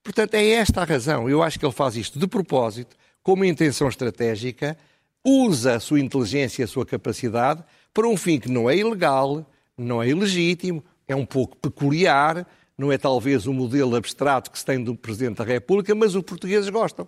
Portanto, 0.03 0.33
é 0.33 0.49
esta 0.49 0.81
a 0.81 0.83
razão. 0.83 1.29
Eu 1.29 1.41
acho 1.41 1.57
que 1.57 1.65
ele 1.65 1.71
faz 1.71 1.95
isto 1.95 2.19
de 2.19 2.27
propósito, 2.27 2.93
com 3.23 3.31
uma 3.31 3.47
intenção 3.47 3.87
estratégica, 3.87 4.77
usa 5.23 5.75
a 5.75 5.79
sua 5.79 6.01
inteligência 6.01 6.61
e 6.61 6.65
a 6.65 6.67
sua 6.67 6.85
capacidade 6.85 7.63
para 7.93 8.05
um 8.05 8.17
fim 8.17 8.37
que 8.37 8.51
não 8.51 8.69
é 8.69 8.75
ilegal, 8.75 9.49
não 9.77 10.03
é 10.03 10.09
ilegítimo, 10.09 10.83
é 11.07 11.15
um 11.15 11.25
pouco 11.25 11.55
peculiar, 11.55 12.45
não 12.77 12.91
é 12.91 12.97
talvez 12.97 13.47
o 13.47 13.53
modelo 13.53 13.95
abstrato 13.95 14.51
que 14.51 14.59
se 14.59 14.65
tem 14.65 14.83
do 14.83 14.93
Presidente 14.93 15.37
da 15.37 15.45
República, 15.45 15.95
mas 15.95 16.15
os 16.15 16.23
portugueses 16.23 16.67
gostam. 16.67 17.07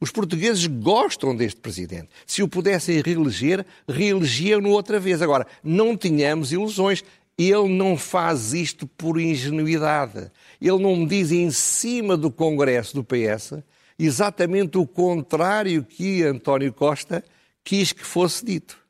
Os 0.00 0.10
portugueses 0.10 0.66
gostam 0.66 1.36
deste 1.36 1.60
Presidente. 1.60 2.08
Se 2.26 2.42
o 2.42 2.48
pudessem 2.48 3.00
reeleger, 3.00 3.64
reelegiam-no 3.88 4.70
outra 4.70 4.98
vez. 4.98 5.22
Agora, 5.22 5.46
não 5.62 5.96
tínhamos 5.96 6.50
ilusões. 6.50 7.04
Ele 7.36 7.68
não 7.68 7.96
faz 7.96 8.52
isto 8.52 8.86
por 8.86 9.20
ingenuidade. 9.20 10.30
Ele 10.60 10.78
não 10.78 10.96
me 10.96 11.06
diz 11.06 11.32
em 11.32 11.50
cima 11.50 12.16
do 12.16 12.30
Congresso 12.30 12.94
do 12.94 13.04
PS 13.04 13.54
exatamente 13.98 14.78
o 14.78 14.86
contrário 14.86 15.84
que 15.84 16.22
António 16.22 16.72
Costa 16.72 17.24
quis 17.62 17.92
que 17.92 18.04
fosse 18.04 18.44
dito. 18.44 18.82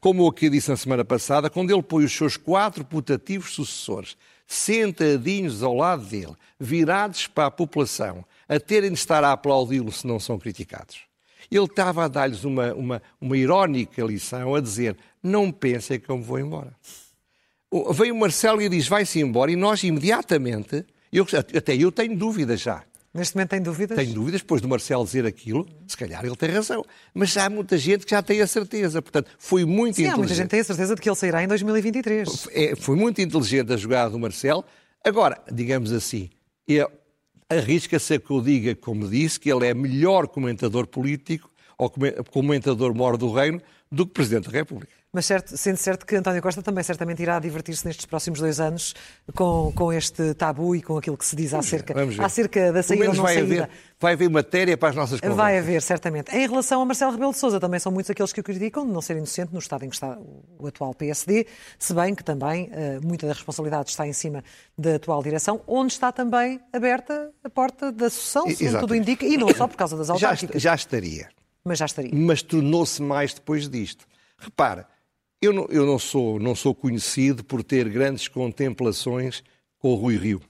Como 0.00 0.22
eu 0.22 0.28
aqui 0.28 0.48
disse 0.48 0.70
na 0.70 0.76
semana 0.76 1.04
passada, 1.04 1.50
quando 1.50 1.72
ele 1.72 1.82
põe 1.82 2.04
os 2.04 2.12
seus 2.12 2.36
quatro 2.36 2.84
putativos 2.84 3.52
sucessores 3.52 4.16
sentadinhos 4.46 5.62
ao 5.62 5.74
lado 5.74 6.04
dele, 6.04 6.34
virados 6.58 7.26
para 7.26 7.46
a 7.46 7.50
população, 7.50 8.24
a 8.48 8.58
terem 8.58 8.90
de 8.90 8.98
estar 8.98 9.22
a 9.22 9.32
aplaudi-lo 9.32 9.92
se 9.92 10.06
não 10.06 10.18
são 10.18 10.38
criticados. 10.38 11.00
Ele 11.50 11.64
estava 11.64 12.04
a 12.04 12.08
dar-lhes 12.08 12.44
uma, 12.44 12.72
uma, 12.72 13.02
uma 13.20 13.36
irónica 13.36 14.02
lição, 14.02 14.54
a 14.54 14.60
dizer: 14.60 14.96
não 15.22 15.50
pensem 15.50 15.98
que 15.98 16.08
eu 16.08 16.16
me 16.16 16.24
vou 16.24 16.38
embora. 16.38 16.74
Vem 17.92 18.12
o 18.12 18.16
Marcelo 18.16 18.62
e 18.62 18.68
diz: 18.68 18.88
vai-se 18.88 19.20
embora, 19.20 19.50
e 19.50 19.56
nós 19.56 19.82
imediatamente, 19.82 20.84
eu, 21.12 21.26
até 21.56 21.74
eu 21.74 21.92
tenho 21.92 22.16
dúvidas 22.16 22.60
já. 22.60 22.82
Neste 23.12 23.34
momento 23.34 23.50
tem 23.50 23.62
dúvidas? 23.62 23.96
Tenho 23.96 24.14
dúvidas, 24.14 24.42
depois 24.42 24.60
do 24.60 24.68
Marcelo 24.68 25.04
dizer 25.04 25.26
aquilo, 25.26 25.66
se 25.86 25.96
calhar 25.96 26.24
ele 26.24 26.36
tem 26.36 26.50
razão. 26.50 26.84
Mas 27.14 27.36
há 27.36 27.48
muita 27.48 27.76
gente 27.78 28.04
que 28.04 28.10
já 28.10 28.22
tem 28.22 28.40
a 28.40 28.46
certeza. 28.46 29.00
Portanto, 29.00 29.30
foi 29.38 29.64
muito 29.64 29.96
Sim, 29.96 30.02
inteligente. 30.02 30.14
há 30.14 30.16
muita 30.18 30.34
gente 30.34 30.44
que 30.44 30.50
tem 30.50 30.60
a 30.60 30.64
certeza 30.64 30.94
de 30.94 31.00
que 31.00 31.08
ele 31.08 31.16
sairá 31.16 31.42
em 31.42 31.48
2023. 31.48 32.48
É, 32.52 32.76
foi 32.76 32.96
muito 32.96 33.20
inteligente 33.20 33.72
a 33.72 33.76
jogada 33.76 34.10
do 34.10 34.18
Marcelo. 34.18 34.64
Agora, 35.04 35.40
digamos 35.50 35.90
assim, 35.90 36.28
arrisca-se 37.48 38.14
a 38.14 38.20
que 38.20 38.30
eu 38.30 38.42
diga, 38.42 38.74
como 38.74 39.08
disse, 39.08 39.40
que 39.40 39.50
ele 39.50 39.66
é 39.66 39.74
melhor 39.74 40.28
comentador 40.28 40.86
político 40.86 41.50
ou 41.78 41.90
comentador 42.30 42.94
mor 42.94 43.16
do 43.16 43.32
reino 43.32 43.60
do 43.90 44.06
que 44.06 44.12
Presidente 44.12 44.50
da 44.50 44.58
República. 44.58 44.92
Mas 45.10 45.24
certo, 45.24 45.56
sendo 45.56 45.76
certo 45.78 46.04
que 46.04 46.14
António 46.16 46.42
Costa 46.42 46.62
também 46.62 46.84
certamente 46.84 47.22
irá 47.22 47.38
divertir-se 47.38 47.86
nestes 47.86 48.04
próximos 48.04 48.40
dois 48.40 48.60
anos 48.60 48.94
com, 49.34 49.72
com 49.74 49.90
este 49.90 50.34
tabu 50.34 50.76
e 50.76 50.82
com 50.82 50.98
aquilo 50.98 51.16
que 51.16 51.24
se 51.24 51.34
diz 51.34 51.54
acerca, 51.54 51.94
acerca 52.22 52.70
da 52.70 52.82
saída 52.82 53.08
ou 53.08 53.14
não 53.14 53.22
vai 53.22 53.34
saída. 53.36 53.54
Haver, 53.54 53.70
vai 53.98 54.12
haver 54.12 54.28
matéria 54.28 54.76
para 54.76 54.90
as 54.90 54.94
nossas 54.94 55.18
conversas. 55.18 55.36
Vai 55.36 55.58
haver, 55.58 55.80
certamente. 55.80 56.30
Em 56.36 56.46
relação 56.46 56.82
a 56.82 56.84
Marcelo 56.84 57.12
Rebelo 57.12 57.32
de 57.32 57.38
Sousa, 57.38 57.58
também 57.58 57.80
são 57.80 57.90
muitos 57.90 58.10
aqueles 58.10 58.34
que 58.34 58.40
o 58.40 58.44
criticam 58.44 58.86
de 58.86 58.92
não 58.92 59.00
ser 59.00 59.16
inocente 59.16 59.50
no 59.50 59.58
estado 59.58 59.86
em 59.86 59.88
que 59.88 59.96
está 59.96 60.18
o 60.58 60.66
atual 60.66 60.92
PSD, 60.92 61.46
se 61.78 61.94
bem 61.94 62.14
que 62.14 62.22
também 62.22 62.66
uh, 62.66 63.00
muita 63.02 63.26
da 63.26 63.32
responsabilidade 63.32 63.88
está 63.88 64.06
em 64.06 64.12
cima 64.12 64.44
da 64.76 64.96
atual 64.96 65.22
direção, 65.22 65.62
onde 65.66 65.94
está 65.94 66.12
também 66.12 66.60
aberta 66.70 67.32
a 67.42 67.48
porta 67.48 67.90
da 67.90 68.10
sucessão, 68.10 68.46
segundo 68.50 68.80
tudo 68.80 68.94
indica, 68.94 69.24
e 69.24 69.38
não 69.38 69.48
só 69.54 69.66
por 69.66 69.76
causa 69.78 69.96
das 69.96 70.10
autárquicas. 70.10 70.60
Já, 70.60 70.70
já 70.72 70.74
estaria. 70.74 71.28
Mas 71.64 71.78
já 71.78 71.86
estaria. 71.86 72.10
Mas 72.12 72.42
tornou-se 72.42 73.00
mais 73.00 73.32
depois 73.32 73.70
disto. 73.70 74.06
Repara, 74.38 74.86
eu 75.40 75.52
não, 75.52 75.66
eu 75.70 75.86
não, 75.86 75.98
sou, 75.98 76.38
não 76.38 76.54
sou 76.54 76.74
conhecido 76.74 77.44
por 77.44 77.62
ter 77.62 77.88
grandes 77.88 78.26
contemplações 78.28 79.42
com 79.78 79.92
o 79.92 79.94
Rui 79.94 80.16
Rio. 80.16 80.40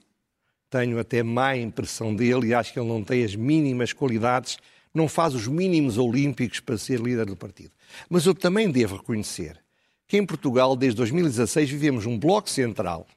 Tenho 0.69 0.99
até 0.99 1.23
má 1.23 1.55
impressão 1.55 2.15
dele 2.15 2.47
e 2.47 2.53
acho 2.53 2.73
que 2.73 2.79
ele 2.79 2.87
não 2.87 3.03
tem 3.03 3.23
as 3.23 3.35
mínimas 3.35 3.93
qualidades, 3.93 4.57
não 4.93 5.07
faz 5.07 5.33
os 5.35 5.47
mínimos 5.47 5.97
olímpicos 5.97 6.59
para 6.59 6.77
ser 6.77 6.99
líder 6.99 7.25
do 7.25 7.35
partido. 7.35 7.71
Mas 8.09 8.25
eu 8.25 8.33
também 8.33 8.69
devo 8.69 8.97
reconhecer 8.97 9.59
que 10.07 10.17
em 10.17 10.25
Portugal, 10.25 10.75
desde 10.75 10.97
2016, 10.97 11.69
vivemos 11.69 12.05
um 12.05 12.17
bloco 12.17 12.49
central 12.49 13.07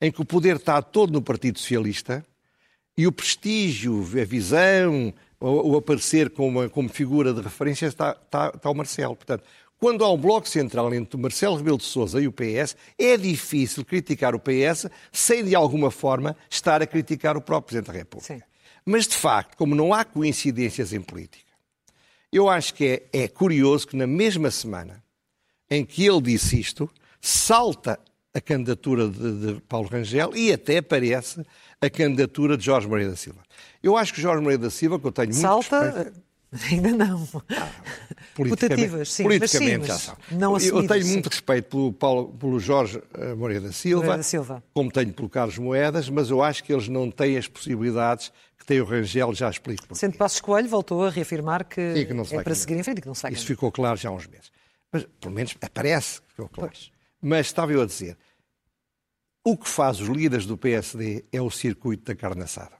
em 0.00 0.10
que 0.10 0.20
o 0.20 0.24
poder 0.24 0.56
está 0.56 0.80
todo 0.82 1.12
no 1.12 1.22
Partido 1.22 1.58
Socialista 1.58 2.24
e 2.96 3.06
o 3.06 3.12
prestígio, 3.12 4.00
a 4.20 4.24
visão, 4.24 5.12
o, 5.40 5.76
aparecer 5.76 6.30
como, 6.30 6.68
como 6.70 6.88
figura 6.88 7.32
de 7.32 7.40
referência 7.40 7.86
está, 7.86 8.16
está, 8.24 8.52
está 8.54 8.70
o 8.70 8.74
Marcelo. 8.74 9.14
Portanto, 9.14 9.44
quando 9.78 10.04
há 10.04 10.12
um 10.12 10.16
bloco 10.16 10.48
central 10.48 10.92
entre 10.92 11.16
o 11.16 11.18
Marcelo 11.18 11.56
Rebelo 11.56 11.78
de 11.78 11.84
Sousa 11.84 12.20
e 12.20 12.26
o 12.26 12.32
PS, 12.32 12.76
é 12.98 13.16
difícil 13.16 13.84
criticar 13.84 14.34
o 14.34 14.40
PS 14.40 14.86
sem, 15.12 15.44
de 15.44 15.54
alguma 15.54 15.90
forma, 15.90 16.36
estar 16.50 16.82
a 16.82 16.86
criticar 16.86 17.36
o 17.36 17.40
próprio 17.40 17.68
Presidente 17.68 17.92
da 17.92 17.98
República. 17.98 18.34
Sim. 18.34 18.42
Mas, 18.84 19.06
de 19.06 19.16
facto, 19.16 19.56
como 19.56 19.74
não 19.74 19.94
há 19.94 20.04
coincidências 20.04 20.92
em 20.92 21.00
política, 21.00 21.52
eu 22.32 22.48
acho 22.48 22.74
que 22.74 23.08
é, 23.12 23.24
é 23.24 23.28
curioso 23.28 23.86
que 23.86 23.96
na 23.96 24.06
mesma 24.06 24.50
semana 24.50 25.02
em 25.70 25.84
que 25.84 26.06
ele 26.06 26.22
disse 26.22 26.58
isto, 26.58 26.90
salta 27.20 27.98
a 28.34 28.40
candidatura 28.40 29.08
de, 29.08 29.54
de, 29.54 29.60
Paulo 29.62 29.88
Rangel 29.88 30.34
e 30.34 30.52
até 30.52 30.78
aparece 30.78 31.44
a 31.80 31.90
candidatura 31.90 32.56
de 32.56 32.64
Jorge 32.64 32.88
Maria 32.88 33.10
da 33.10 33.16
Silva. 33.16 33.42
Eu 33.82 33.96
acho 33.96 34.12
que 34.12 34.20
Jorge 34.20 34.42
Maria 34.42 34.58
da 34.58 34.70
Silva, 34.70 34.98
que 34.98 35.06
eu 35.06 35.12
tenho 35.12 35.28
muito 35.28 35.40
Salta, 35.40 35.80
respeito... 35.80 36.27
Ainda 36.70 36.92
não. 36.92 37.28
Ah, 37.50 37.70
politicamente, 38.34 39.04
sim, 39.04 39.22
politicamente 39.24 39.78
mas 39.78 39.86
sim, 39.86 39.86
já 39.86 39.98
são. 39.98 40.16
Não 40.30 40.54
assumido, 40.56 40.80
eu 40.80 40.88
tenho 40.88 41.04
sim. 41.04 41.12
muito 41.12 41.26
respeito 41.28 41.68
pelo, 41.68 41.92
Paulo, 41.92 42.28
pelo 42.32 42.58
Jorge 42.58 43.02
eh, 43.14 43.34
Moreira 43.34 43.66
da, 43.66 43.72
Silva, 43.72 43.96
Moreira 43.96 44.16
da 44.16 44.22
Silva, 44.22 44.64
como 44.72 44.90
tenho 44.90 45.12
pelo 45.12 45.28
Carlos 45.28 45.58
Moedas, 45.58 46.08
mas 46.08 46.30
eu 46.30 46.42
acho 46.42 46.64
que 46.64 46.72
eles 46.72 46.88
não 46.88 47.10
têm 47.10 47.36
as 47.36 47.46
possibilidades 47.46 48.32
que 48.58 48.64
tem 48.64 48.80
o 48.80 48.84
Rangel, 48.84 49.34
já 49.34 49.50
explico 49.50 49.82
porquê. 49.86 50.00
Sendo 50.00 50.16
Passos 50.16 50.40
Coelho 50.40 50.68
voltou 50.68 51.04
a 51.04 51.10
reafirmar 51.10 51.66
que, 51.66 51.94
sim, 51.94 52.06
que 52.06 52.14
não 52.14 52.24
se 52.24 52.34
é 52.34 52.42
para 52.42 52.54
seguir 52.54 52.78
em 52.78 52.82
frente 52.82 53.02
que 53.02 53.06
não 53.06 53.14
se 53.14 53.22
vai 53.22 53.32
Isso 53.32 53.44
ficou 53.44 53.70
claro 53.70 53.98
já 53.98 54.08
há 54.08 54.12
uns 54.12 54.26
meses. 54.26 54.50
Mas, 54.90 55.06
pelo 55.20 55.34
menos, 55.34 55.54
parece 55.74 56.22
que 56.22 56.28
ficou 56.30 56.48
claro. 56.48 56.70
Pois. 56.72 56.90
Mas 57.20 57.46
estava 57.46 57.72
eu 57.72 57.82
a 57.82 57.86
dizer, 57.86 58.16
o 59.44 59.54
que 59.54 59.68
faz 59.68 60.00
os 60.00 60.08
líderes 60.08 60.46
do 60.46 60.56
PSD 60.56 61.26
é 61.30 61.42
o 61.42 61.50
circuito 61.50 62.04
da 62.04 62.16
carne 62.16 62.42
assada. 62.42 62.76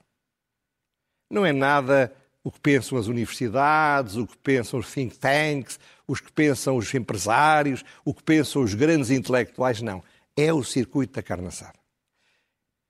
Não 1.29 1.45
é 1.45 1.53
nada 1.53 2.11
o 2.49 2.51
que 2.51 2.59
pensam 2.59 2.97
as 2.97 3.05
universidades, 3.05 4.15
o 4.15 4.25
que 4.25 4.35
pensam 4.39 4.79
os 4.79 4.91
think 4.91 5.15
tanks, 5.19 5.79
os 6.07 6.19
que 6.19 6.31
pensam 6.31 6.75
os 6.75 6.91
empresários, 6.95 7.85
o 8.03 8.11
que 8.11 8.23
pensam 8.23 8.63
os 8.63 8.73
grandes 8.73 9.11
intelectuais, 9.11 9.83
não. 9.83 10.03
É 10.35 10.51
o 10.51 10.63
circuito 10.63 11.13
da 11.13 11.21
carne 11.21 11.47
assada. 11.47 11.77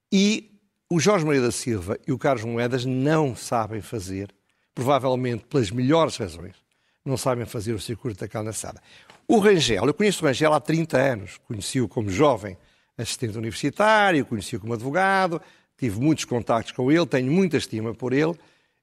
E 0.10 0.50
o 0.89 0.98
Jorge 0.98 1.25
Maria 1.25 1.42
da 1.42 1.51
Silva 1.51 2.00
e 2.08 2.13
o 2.13 2.18
Carlos 2.18 2.46
Moedas 2.46 2.86
não 2.86 3.36
sabem 3.36 3.82
fazer, 3.82 4.34
provavelmente 4.74 5.44
pelas 5.44 5.72
melhores 5.72 6.16
razões, 6.16 6.56
não 7.04 7.18
sabem 7.18 7.46
fazer 7.46 7.74
o 7.74 7.82
circuito 7.82 8.18
da 8.18 8.30
carne 8.30 8.50
assada. 8.50 8.82
O 9.28 9.39
Rangel, 9.39 9.86
eu 9.86 9.94
conheço 9.94 10.24
o 10.24 10.28
Rangel 10.28 10.54
há 10.54 10.60
30 10.62 10.98
anos, 10.98 11.38
conheci-o 11.46 11.89
como 11.89 12.10
jovem 12.10 12.58
assistente 12.98 13.38
universitário, 13.38 14.25
conheci-o 14.25 14.60
como 14.62 14.74
advogado, 14.74 15.42
tive 15.78 16.00
muitos 16.00 16.24
contactos 16.24 16.72
com 16.72 16.89
ele, 16.89 17.06
tenho 17.06 17.30
muita 17.30 17.58
estima 17.58 17.94
por 17.94 18.13
ele, 18.13 18.34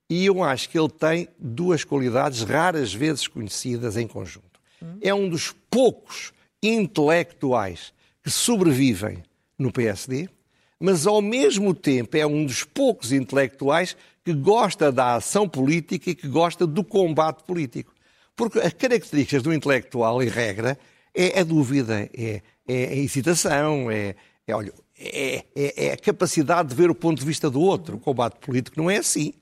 e 0.08 0.24
eu 0.26 0.42
acho 0.42 0.68
que 0.68 0.78
ele 0.78 0.88
tem 0.88 1.28
duas 1.38 1.82
qualidades 1.84 2.42
raras 2.42 2.92
vezes 2.92 3.26
conhecidas 3.26 3.96
em 3.96 4.06
conjunto. 4.06 4.60
É 5.00 5.12
um 5.12 5.28
dos 5.28 5.54
poucos 5.70 6.32
intelectuais 6.62 7.92
que 8.22 8.30
sobrevivem 8.30 9.22
no 9.58 9.72
PSD, 9.72 10.28
mas 10.78 11.06
ao 11.06 11.22
mesmo 11.22 11.74
tempo 11.74 12.16
é 12.16 12.26
um 12.26 12.44
dos 12.44 12.62
poucos 12.62 13.12
intelectuais 13.12 13.96
que 14.24 14.32
gosta 14.32 14.92
da 14.92 15.14
ação 15.14 15.48
política 15.48 16.10
e 16.10 16.14
que 16.14 16.28
gosta 16.28 16.66
do 16.66 16.84
combate 16.84 17.44
político. 17.44 17.94
Porque 18.34 18.58
as 18.58 18.72
características 18.74 19.42
do 19.42 19.52
intelectual, 19.52 20.22
em 20.22 20.28
regra, 20.28 20.78
é 21.14 21.40
a 21.40 21.44
dúvida, 21.44 22.10
é, 22.12 22.42
é 22.68 22.84
a 22.84 22.94
hesitação, 22.96 23.90
é, 23.90 24.14
é, 24.46 24.54
olha, 24.54 24.72
é, 24.98 25.44
é, 25.54 25.86
é 25.86 25.92
a 25.92 25.96
capacidade 25.96 26.68
de 26.68 26.74
ver 26.74 26.90
o 26.90 26.94
ponto 26.94 27.18
de 27.18 27.24
vista 27.24 27.48
do 27.48 27.60
outro. 27.60 27.96
O 27.96 28.00
combate 28.00 28.38
político 28.38 28.76
não 28.76 28.90
é 28.90 28.98
assim 28.98 29.32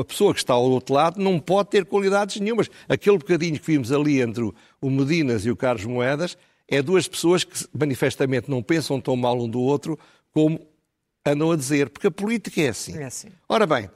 a 0.00 0.04
pessoa 0.04 0.32
que 0.32 0.40
está 0.40 0.54
ao 0.54 0.64
outro 0.64 0.94
lado 0.94 1.20
não 1.20 1.38
pode 1.38 1.70
ter 1.70 1.84
qualidades 1.84 2.40
nenhumas. 2.40 2.68
Aquele 2.88 3.18
bocadinho 3.18 3.58
que 3.58 3.66
vimos 3.66 3.92
ali 3.92 4.20
entre 4.20 4.44
o 4.80 4.90
Medinas 4.90 5.44
e 5.44 5.50
o 5.50 5.56
Carlos 5.56 5.84
Moedas 5.84 6.36
é 6.68 6.80
duas 6.80 7.06
pessoas 7.06 7.44
que 7.44 7.66
manifestamente 7.76 8.50
não 8.50 8.62
pensam 8.62 9.00
tão 9.00 9.16
mal 9.16 9.38
um 9.40 9.48
do 9.48 9.60
outro 9.60 9.98
como 10.32 10.60
andam 11.24 11.52
a 11.52 11.56
dizer, 11.56 11.90
porque 11.90 12.06
a 12.06 12.10
política 12.10 12.60
é 12.62 12.68
assim. 12.68 12.96
É 12.98 13.04
assim. 13.04 13.28
Ora 13.48 13.66
bem, 13.66 13.90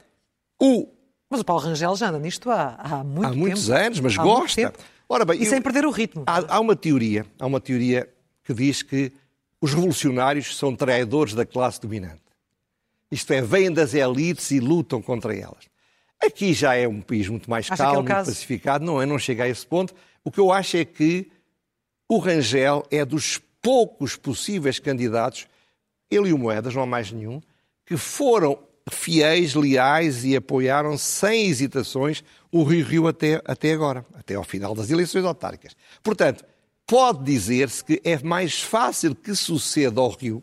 o... 0.61 0.87
Mas 1.29 1.41
o 1.41 1.43
Paulo 1.43 1.61
Rangel 1.61 1.95
já 1.95 2.07
anda 2.07 2.19
nisto 2.19 2.49
há, 2.49 2.75
há 2.75 3.03
muito 3.03 3.21
tempo. 3.21 3.33
Há 3.33 3.35
muitos 3.35 3.69
anos, 3.69 3.99
mas 3.99 4.17
há 4.17 4.23
gosta. 4.23 4.73
Ora 5.09 5.25
bem, 5.25 5.39
e 5.39 5.43
eu, 5.43 5.49
sem 5.49 5.61
perder 5.61 5.85
o 5.85 5.91
ritmo. 5.91 6.23
Há, 6.25 6.55
há, 6.55 6.59
uma 6.59 6.75
teoria, 6.75 7.25
há 7.37 7.45
uma 7.45 7.59
teoria 7.59 8.07
que 8.43 8.53
diz 8.53 8.81
que 8.81 9.11
os 9.59 9.73
revolucionários 9.73 10.55
são 10.55 10.75
traidores 10.75 11.33
da 11.33 11.45
classe 11.45 11.81
dominante. 11.81 12.21
Isto 13.11 13.33
é, 13.33 13.41
vêm 13.41 13.71
das 13.71 13.93
elites 13.93 14.51
e 14.51 14.59
lutam 14.59 15.01
contra 15.01 15.35
elas. 15.35 15.67
Aqui 16.23 16.53
já 16.53 16.75
é 16.75 16.87
um 16.87 17.01
país 17.01 17.27
muito 17.27 17.49
mais 17.49 17.69
Acha 17.69 17.83
calmo, 17.83 18.09
é 18.09 18.13
pacificado, 18.13 18.83
não 18.83 19.01
é? 19.01 19.05
Não 19.05 19.19
chega 19.19 19.43
a 19.43 19.49
esse 19.49 19.65
ponto. 19.65 19.93
O 20.23 20.31
que 20.31 20.39
eu 20.39 20.51
acho 20.51 20.77
é 20.77 20.85
que 20.85 21.31
o 22.09 22.17
Rangel 22.17 22.85
é 22.89 23.05
dos 23.05 23.39
poucos 23.61 24.15
possíveis 24.15 24.79
candidatos, 24.79 25.47
ele 26.09 26.29
e 26.29 26.33
o 26.33 26.37
Moedas, 26.37 26.73
não 26.73 26.83
há 26.83 26.85
mais 26.85 27.11
nenhum, 27.11 27.41
que 27.85 27.97
foram 27.97 28.57
fiéis, 28.89 29.53
leais 29.53 30.23
e 30.23 30.35
apoiaram 30.35 30.97
sem 30.97 31.47
hesitações 31.47 32.23
o 32.51 32.63
Rio 32.63 32.85
Rio 32.85 33.07
até, 33.07 33.41
até 33.45 33.73
agora, 33.73 34.05
até 34.13 34.35
ao 34.35 34.43
final 34.43 34.73
das 34.73 34.89
eleições 34.89 35.25
autárquicas. 35.25 35.75
Portanto, 36.01 36.45
pode 36.85 37.23
dizer-se 37.23 37.83
que 37.83 38.01
é 38.03 38.17
mais 38.23 38.61
fácil 38.61 39.13
que 39.13 39.35
suceda 39.35 39.99
ao 39.99 40.09
Rio 40.09 40.41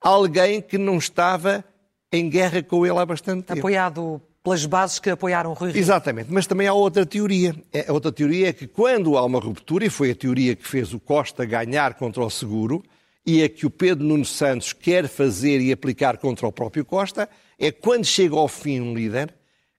alguém 0.00 0.60
que 0.60 0.76
não 0.76 0.98
estava 0.98 1.64
em 2.12 2.28
guerra 2.28 2.62
com 2.62 2.84
ele 2.84 2.98
há 2.98 3.06
bastante 3.06 3.44
tempo. 3.44 3.60
Apoiado 3.60 4.20
pelas 4.48 4.64
bases 4.64 4.98
que 4.98 5.10
apoiaram 5.10 5.52
Rui 5.52 5.72
Rio. 5.72 5.78
Exatamente, 5.78 6.32
mas 6.32 6.46
também 6.46 6.66
há 6.66 6.72
outra 6.72 7.04
teoria. 7.04 7.54
É, 7.70 7.84
a 7.86 7.92
outra 7.92 8.10
teoria 8.10 8.48
é 8.48 8.52
que 8.52 8.66
quando 8.66 9.18
há 9.18 9.24
uma 9.24 9.38
ruptura, 9.38 9.84
e 9.84 9.90
foi 9.90 10.10
a 10.10 10.14
teoria 10.14 10.56
que 10.56 10.66
fez 10.66 10.94
o 10.94 10.98
Costa 10.98 11.44
ganhar 11.44 11.94
contra 11.94 12.24
o 12.24 12.30
Seguro, 12.30 12.82
e 13.26 13.42
é 13.42 13.48
que 13.48 13.66
o 13.66 13.70
Pedro 13.70 14.06
Nuno 14.06 14.24
Santos 14.24 14.72
quer 14.72 15.06
fazer 15.06 15.60
e 15.60 15.70
aplicar 15.70 16.16
contra 16.16 16.46
o 16.46 16.52
próprio 16.52 16.82
Costa, 16.82 17.28
é 17.58 17.70
quando 17.70 18.06
chega 18.06 18.34
ao 18.36 18.48
fim 18.48 18.80
um 18.80 18.94
líder, 18.94 19.34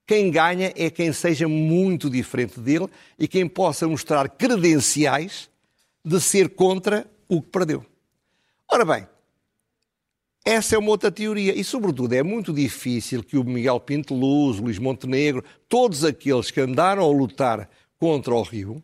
quem 0.06 0.30
ganha 0.30 0.72
é 0.76 0.92
quem 0.92 1.12
seja 1.12 1.48
muito 1.48 2.08
diferente 2.08 2.60
dele 2.60 2.88
e 3.18 3.28
quem 3.28 3.48
possa 3.48 3.88
mostrar 3.88 4.30
credenciais 4.30 5.50
de 6.06 6.22
ser 6.22 6.50
contra 6.50 7.08
o 7.28 7.42
que 7.42 7.50
perdeu. 7.50 7.84
Ora 8.72 8.86
bem, 8.86 9.08
essa 10.50 10.76
é 10.76 10.80
uma 10.80 10.90
outra 10.90 11.12
teoria. 11.12 11.58
E, 11.58 11.64
sobretudo, 11.64 12.14
é 12.14 12.24
muito 12.24 12.52
difícil 12.52 13.24
que 13.24 13.38
o 13.38 13.44
Miguel 13.44 13.80
Pinto 13.80 14.16
Luz, 14.16 14.58
o 14.58 14.64
Luís 14.64 14.80
Montenegro, 14.80 15.44
todos 15.68 16.04
aqueles 16.04 16.50
que 16.50 16.60
andaram 16.60 17.04
a 17.04 17.08
lutar 17.08 17.70
contra 18.00 18.34
o 18.34 18.42
Rio, 18.42 18.82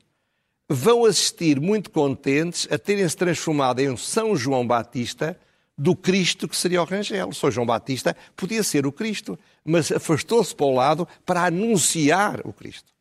vão 0.69 1.05
assistir 1.05 1.59
muito 1.59 1.89
contentes 1.89 2.67
a 2.71 2.77
terem-se 2.77 3.17
transformado 3.17 3.79
em 3.79 3.97
São 3.97 4.35
João 4.35 4.65
Batista 4.65 5.39
do 5.77 5.95
Cristo 5.95 6.47
que 6.47 6.55
seria 6.55 6.81
o 6.81 6.85
Rangel. 6.85 7.33
São 7.33 7.49
João 7.49 7.65
Batista 7.65 8.15
podia 8.35 8.63
ser 8.63 8.85
o 8.85 8.91
Cristo, 8.91 9.37
mas 9.63 9.91
afastou-se 9.91 10.55
para 10.55 10.65
o 10.65 10.73
lado 10.73 11.07
para 11.25 11.45
anunciar 11.45 12.41
o 12.45 12.53
Cristo. 12.53 12.93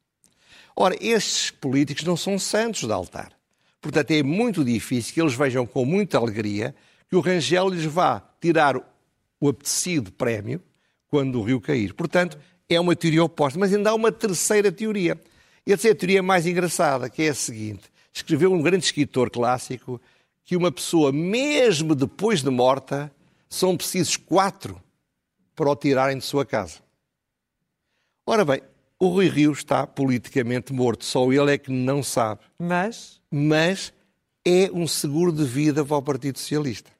Ora, 0.75 0.97
estes 1.01 1.51
políticos 1.51 2.05
não 2.05 2.17
são 2.17 2.39
santos 2.39 2.85
de 2.85 2.93
altar. 2.93 3.33
Portanto, 3.81 4.11
é 4.11 4.23
muito 4.23 4.65
difícil 4.65 5.13
que 5.13 5.21
eles 5.21 5.35
vejam 5.35 5.67
com 5.67 5.85
muita 5.85 6.19
alegria 6.19 6.75
que 7.09 7.17
o 7.17 7.21
Rangel 7.21 7.69
lhes 7.69 7.85
vá 7.85 8.23
tirar 8.41 8.77
o 9.41 9.49
apetecido 9.49 10.13
prémio 10.13 10.61
quando 11.09 11.41
o 11.41 11.43
rio 11.43 11.61
cair. 11.61 11.95
Portanto, 11.95 12.39
é 12.69 12.81
uma 12.81 12.97
teoria 12.97 13.25
oposta. 13.25 13.59
Mas 13.59 13.73
ainda 13.73 13.91
há 13.91 13.95
uma 13.95 14.11
terceira 14.11 14.73
teoria. 14.73 15.19
E 15.67 15.73
a 15.73 15.77
terceira 15.77 15.97
teoria 15.97 16.23
mais 16.23 16.47
engraçada, 16.47 17.09
que 17.09 17.23
é 17.23 17.29
a 17.29 17.35
seguinte. 17.35 17.85
Escreveu 18.13 18.53
um 18.53 18.63
grande 18.63 18.85
escritor 18.85 19.31
clássico 19.31 20.01
que 20.45 20.57
uma 20.57 20.71
pessoa, 20.71 21.11
mesmo 21.11 21.95
depois 21.95 22.43
de 22.43 22.51
morta, 22.51 23.11
são 23.49 23.77
precisos 23.77 24.17
quatro 24.17 24.81
para 25.55 25.71
o 25.71 25.77
tirarem 25.77 26.19
de 26.19 26.25
sua 26.25 26.45
casa. 26.45 26.81
Ora 28.27 28.45
bem, 28.45 28.61
o 28.99 29.09
Rui 29.09 29.29
Rio 29.29 29.53
está 29.53 29.87
politicamente 29.87 30.73
morto, 30.73 31.05
só 31.05 31.31
ele 31.33 31.53
é 31.53 31.59
que 31.59 31.71
não 31.71 32.03
sabe. 32.03 32.41
Mas? 32.59 33.21
Mas 33.31 33.93
é 34.45 34.71
um 34.73 34.87
seguro 34.87 35.33
de 35.33 35.45
vida 35.45 35.85
para 35.85 35.97
o 35.97 36.03
Partido 36.03 36.39
Socialista. 36.39 36.91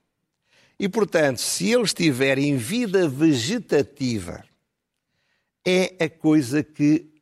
E, 0.79 0.89
portanto, 0.89 1.39
se 1.39 1.71
ele 1.71 1.85
estiver 1.85 2.39
em 2.39 2.57
vida 2.57 3.09
vegetativa, 3.09 4.45
é 5.65 5.95
a 6.05 6.09
coisa 6.09 6.63
que 6.63 7.15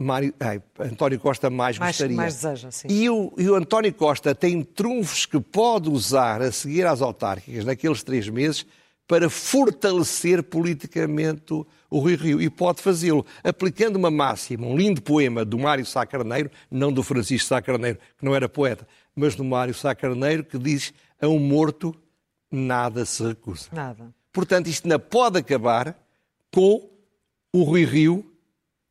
Mário, 0.00 0.32
ai, 0.38 0.62
António 0.78 1.18
Costa 1.18 1.50
mais, 1.50 1.76
mais 1.76 1.96
gostaria. 1.96 2.16
Mais 2.16 2.34
deseja, 2.34 2.70
sim. 2.70 2.86
E 2.88 3.10
o, 3.10 3.32
e 3.36 3.50
o 3.50 3.56
António 3.56 3.92
Costa 3.92 4.32
tem 4.32 4.62
trunfos 4.62 5.26
que 5.26 5.40
pode 5.40 5.90
usar 5.90 6.40
a 6.40 6.52
seguir 6.52 6.86
às 6.86 7.02
autárquicas 7.02 7.64
naqueles 7.64 8.04
três 8.04 8.28
meses 8.28 8.64
para 9.08 9.28
fortalecer 9.28 10.40
politicamente 10.44 11.52
o, 11.52 11.66
o 11.90 12.00
Rio 12.00 12.16
Rio. 12.16 12.40
E 12.40 12.48
pode 12.48 12.80
fazê-lo 12.80 13.26
aplicando 13.42 13.96
uma 13.96 14.10
máxima, 14.10 14.68
um 14.68 14.76
lindo 14.76 15.02
poema 15.02 15.44
do 15.44 15.58
Mário 15.58 15.84
Sá 15.84 16.06
Carneiro, 16.06 16.48
não 16.70 16.92
do 16.92 17.02
Francisco 17.02 17.48
Sá 17.48 17.60
Carneiro, 17.60 17.98
que 18.16 18.24
não 18.24 18.36
era 18.36 18.48
poeta, 18.48 18.86
mas 19.18 19.34
do 19.34 19.44
Mário 19.44 19.74
Sá 19.74 19.94
Carneiro, 19.94 20.44
que 20.44 20.58
diz 20.58 20.92
a 21.20 21.26
um 21.26 21.38
morto 21.38 21.94
nada 22.50 23.04
se 23.04 23.22
recusa. 23.22 23.68
Nada. 23.72 24.14
Portanto, 24.32 24.68
isto 24.68 24.84
ainda 24.84 24.98
pode 24.98 25.38
acabar 25.38 25.96
com 26.52 26.88
o 27.52 27.62
Rui 27.64 27.84
Rio 27.84 28.24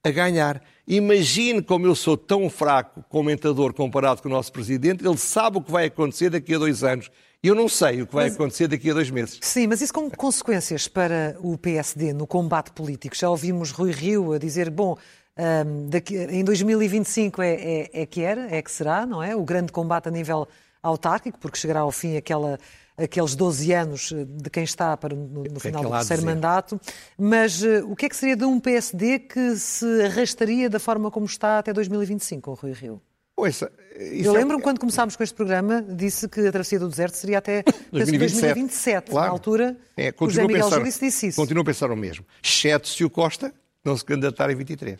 a 0.03 0.11
ganhar. 0.11 0.61
Imagine 0.85 1.61
como 1.61 1.85
eu 1.85 1.95
sou 1.95 2.17
tão 2.17 2.49
fraco 2.49 3.03
comentador 3.09 3.73
comparado 3.73 4.21
com 4.21 4.29
o 4.29 4.31
nosso 4.31 4.51
Presidente, 4.51 5.05
ele 5.05 5.17
sabe 5.17 5.57
o 5.57 5.61
que 5.61 5.71
vai 5.71 5.85
acontecer 5.85 6.29
daqui 6.29 6.55
a 6.55 6.57
dois 6.57 6.83
anos. 6.83 7.09
Eu 7.41 7.55
não 7.55 7.69
sei 7.69 8.01
o 8.01 8.07
que 8.07 8.15
vai 8.15 8.25
mas, 8.25 8.35
acontecer 8.35 8.67
daqui 8.67 8.89
a 8.89 8.93
dois 8.93 9.09
meses. 9.09 9.39
Sim, 9.41 9.67
mas 9.67 9.81
isso 9.81 9.93
com 9.93 10.09
consequências 10.09 10.87
para 10.87 11.37
o 11.39 11.57
PSD 11.57 12.11
no 12.11 12.27
combate 12.27 12.71
político. 12.71 13.15
Já 13.15 13.29
ouvimos 13.29 13.71
Rui 13.71 13.91
Rio 13.91 14.33
a 14.33 14.37
dizer, 14.37 14.69
bom, 14.69 14.97
um, 15.37 15.89
daqui, 15.89 16.15
em 16.15 16.43
2025 16.43 17.41
é, 17.41 17.53
é, 17.53 17.89
é 18.01 18.05
que 18.05 18.21
era, 18.21 18.53
é 18.53 18.61
que 18.61 18.71
será, 18.71 19.05
não 19.05 19.21
é? 19.21 19.35
O 19.35 19.43
grande 19.43 19.71
combate 19.71 20.07
a 20.07 20.11
nível 20.11 20.47
autárquico, 20.81 21.37
porque 21.39 21.57
chegará 21.57 21.81
ao 21.81 21.91
fim 21.91 22.17
aquela 22.17 22.57
aqueles 22.97 23.35
12 23.35 23.71
anos 23.73 24.11
eh, 24.11 24.25
de 24.25 24.49
quem 24.49 24.63
está 24.63 24.97
para 24.97 25.15
no, 25.15 25.43
no 25.43 25.59
final 25.59 25.83
do 25.83 25.91
terceiro 25.91 26.25
mandato. 26.25 26.81
Mas 27.17 27.61
uh, 27.61 27.85
o 27.87 27.95
que 27.95 28.07
é 28.07 28.09
que 28.09 28.15
seria 28.15 28.35
de 28.35 28.43
um 28.43 28.59
PSD 28.59 29.19
que 29.19 29.55
se 29.55 29.85
arrastaria 30.03 30.69
da 30.69 30.79
forma 30.79 31.11
como 31.11 31.25
está 31.25 31.59
até 31.59 31.71
2025, 31.71 32.41
com 32.41 32.51
o 32.51 32.53
Rui 32.55 32.73
Rio? 32.73 33.01
Ouça, 33.35 33.71
Eu 33.95 34.35
é 34.35 34.39
lembro-me 34.39 34.63
quando 34.63 34.79
começámos 34.79 35.15
com 35.15 35.21
este 35.21 35.35
programa, 35.35 35.79
disse 35.83 36.27
que 36.27 36.39
a 36.39 36.51
travessia 36.51 36.79
do 36.79 36.89
deserto 36.89 37.17
seria 37.17 37.37
até 37.37 37.61
2027. 37.91 38.41
2027. 38.41 39.11
Claro. 39.11 39.27
Na 39.27 39.31
altura, 39.31 39.77
é, 39.95 40.11
o 40.19 40.27
José 40.27 40.41
Miguel 40.47 40.63
pensar, 40.63 40.79
Júdice 40.79 40.99
disse 40.99 41.27
isso. 41.27 41.39
Continuo 41.39 41.61
a 41.61 41.65
pensar 41.65 41.91
o 41.91 41.95
mesmo. 41.95 42.25
Exceto 42.43 42.87
se 42.87 43.03
o 43.03 43.11
Costa 43.11 43.53
não 43.85 43.95
se 43.95 44.03
candidatar 44.03 44.49
em 44.49 44.55
23. 44.55 44.99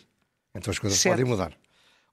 Então 0.57 0.71
as 0.71 0.79
coisas 0.79 1.01
podem 1.01 1.25
mudar. 1.25 1.53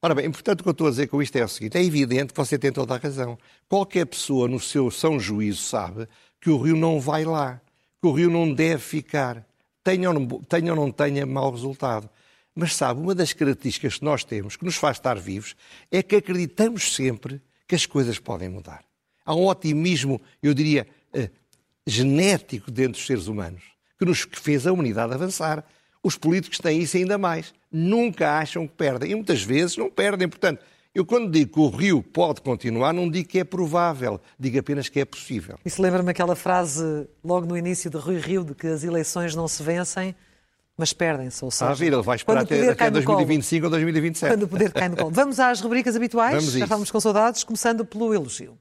Ora 0.00 0.14
bem, 0.14 0.30
portanto, 0.30 0.60
o 0.60 0.62
que 0.62 0.68
eu 0.68 0.72
estou 0.72 0.86
a 0.86 0.90
dizer 0.90 1.06
com 1.06 1.22
isto 1.22 1.36
é 1.36 1.44
o 1.44 1.48
seguinte: 1.48 1.78
é 1.78 1.82
evidente 1.82 2.32
que 2.32 2.38
você 2.38 2.58
tem 2.58 2.70
toda 2.70 2.94
a 2.94 2.98
razão. 2.98 3.38
Qualquer 3.68 4.04
pessoa, 4.06 4.46
no 4.46 4.60
seu 4.60 4.90
são 4.90 5.18
juízo, 5.18 5.62
sabe 5.62 6.06
que 6.40 6.50
o 6.50 6.60
rio 6.60 6.76
não 6.76 7.00
vai 7.00 7.24
lá, 7.24 7.60
que 8.00 8.06
o 8.06 8.12
rio 8.12 8.28
não 8.28 8.52
deve 8.52 8.82
ficar, 8.82 9.46
tenha 9.82 10.10
ou 10.10 10.14
não 10.14 10.26
tenha, 10.42 10.72
ou 10.72 10.76
não 10.76 10.90
tenha 10.90 11.24
mau 11.24 11.50
resultado. 11.50 12.08
Mas 12.54 12.76
sabe, 12.76 13.00
uma 13.00 13.14
das 13.14 13.32
características 13.32 13.98
que 13.98 14.04
nós 14.04 14.24
temos, 14.24 14.56
que 14.56 14.64
nos 14.64 14.76
faz 14.76 14.98
estar 14.98 15.18
vivos, 15.18 15.56
é 15.90 16.02
que 16.02 16.14
acreditamos 16.14 16.94
sempre 16.94 17.40
que 17.66 17.74
as 17.74 17.86
coisas 17.86 18.18
podem 18.18 18.48
mudar. 18.48 18.84
Há 19.24 19.34
um 19.34 19.46
otimismo, 19.46 20.20
eu 20.42 20.54
diria, 20.54 20.86
eh, 21.12 21.30
genético 21.86 22.70
dentro 22.70 22.92
dos 22.92 23.06
seres 23.06 23.26
humanos, 23.26 23.62
que 23.98 24.04
nos 24.04 24.28
fez 24.32 24.66
a 24.66 24.72
humanidade 24.72 25.14
avançar. 25.14 25.64
Os 26.04 26.18
políticos 26.18 26.58
têm 26.58 26.80
isso 26.80 26.98
ainda 26.98 27.16
mais. 27.16 27.54
Nunca 27.72 28.38
acham 28.38 28.68
que 28.68 28.74
perdem. 28.74 29.12
E 29.12 29.14
muitas 29.14 29.42
vezes 29.42 29.76
não 29.78 29.90
perdem. 29.90 30.28
Portanto, 30.28 30.62
eu 30.94 31.04
quando 31.04 31.30
digo 31.30 31.54
que 31.54 31.58
o 31.58 31.68
Rio 31.68 32.02
pode 32.02 32.42
continuar, 32.42 32.92
não 32.92 33.10
digo 33.10 33.28
que 33.28 33.40
é 33.40 33.44
provável, 33.44 34.20
digo 34.38 34.58
apenas 34.58 34.88
que 34.88 35.00
é 35.00 35.04
possível. 35.04 35.58
Isso 35.64 35.82
lembra-me 35.82 36.10
aquela 36.10 36.36
frase 36.36 37.08
logo 37.24 37.46
no 37.46 37.56
início 37.56 37.90
de 37.90 37.96
Rui 37.96 38.18
Rio, 38.18 38.44
de 38.44 38.54
que 38.54 38.66
as 38.66 38.84
eleições 38.84 39.34
não 39.34 39.48
se 39.48 39.62
vencem, 39.62 40.14
mas 40.76 40.92
perdem-se. 40.92 41.44
Ou 41.44 41.50
seja, 41.50 41.70
ah, 41.70 41.74
vir, 41.74 41.92
ele 41.92 42.02
vai 42.02 42.16
esperar 42.16 42.42
até, 42.42 42.68
até 42.68 42.90
2025 42.90 43.62
colo, 43.62 43.66
ou 43.66 43.70
2027. 43.70 44.32
Quando 44.32 44.42
o 44.42 44.48
poder 44.48 44.72
cai 44.72 44.88
no 44.88 44.96
colo. 44.96 45.10
Vamos 45.10 45.40
às 45.40 45.60
rubricas 45.60 45.96
habituais, 45.96 46.36
Vamos 46.36 46.52
já 46.52 46.64
estamos 46.64 46.90
com 46.90 47.00
saudades, 47.00 47.42
começando 47.42 47.84
pelo 47.84 48.14
elogio. 48.14 48.56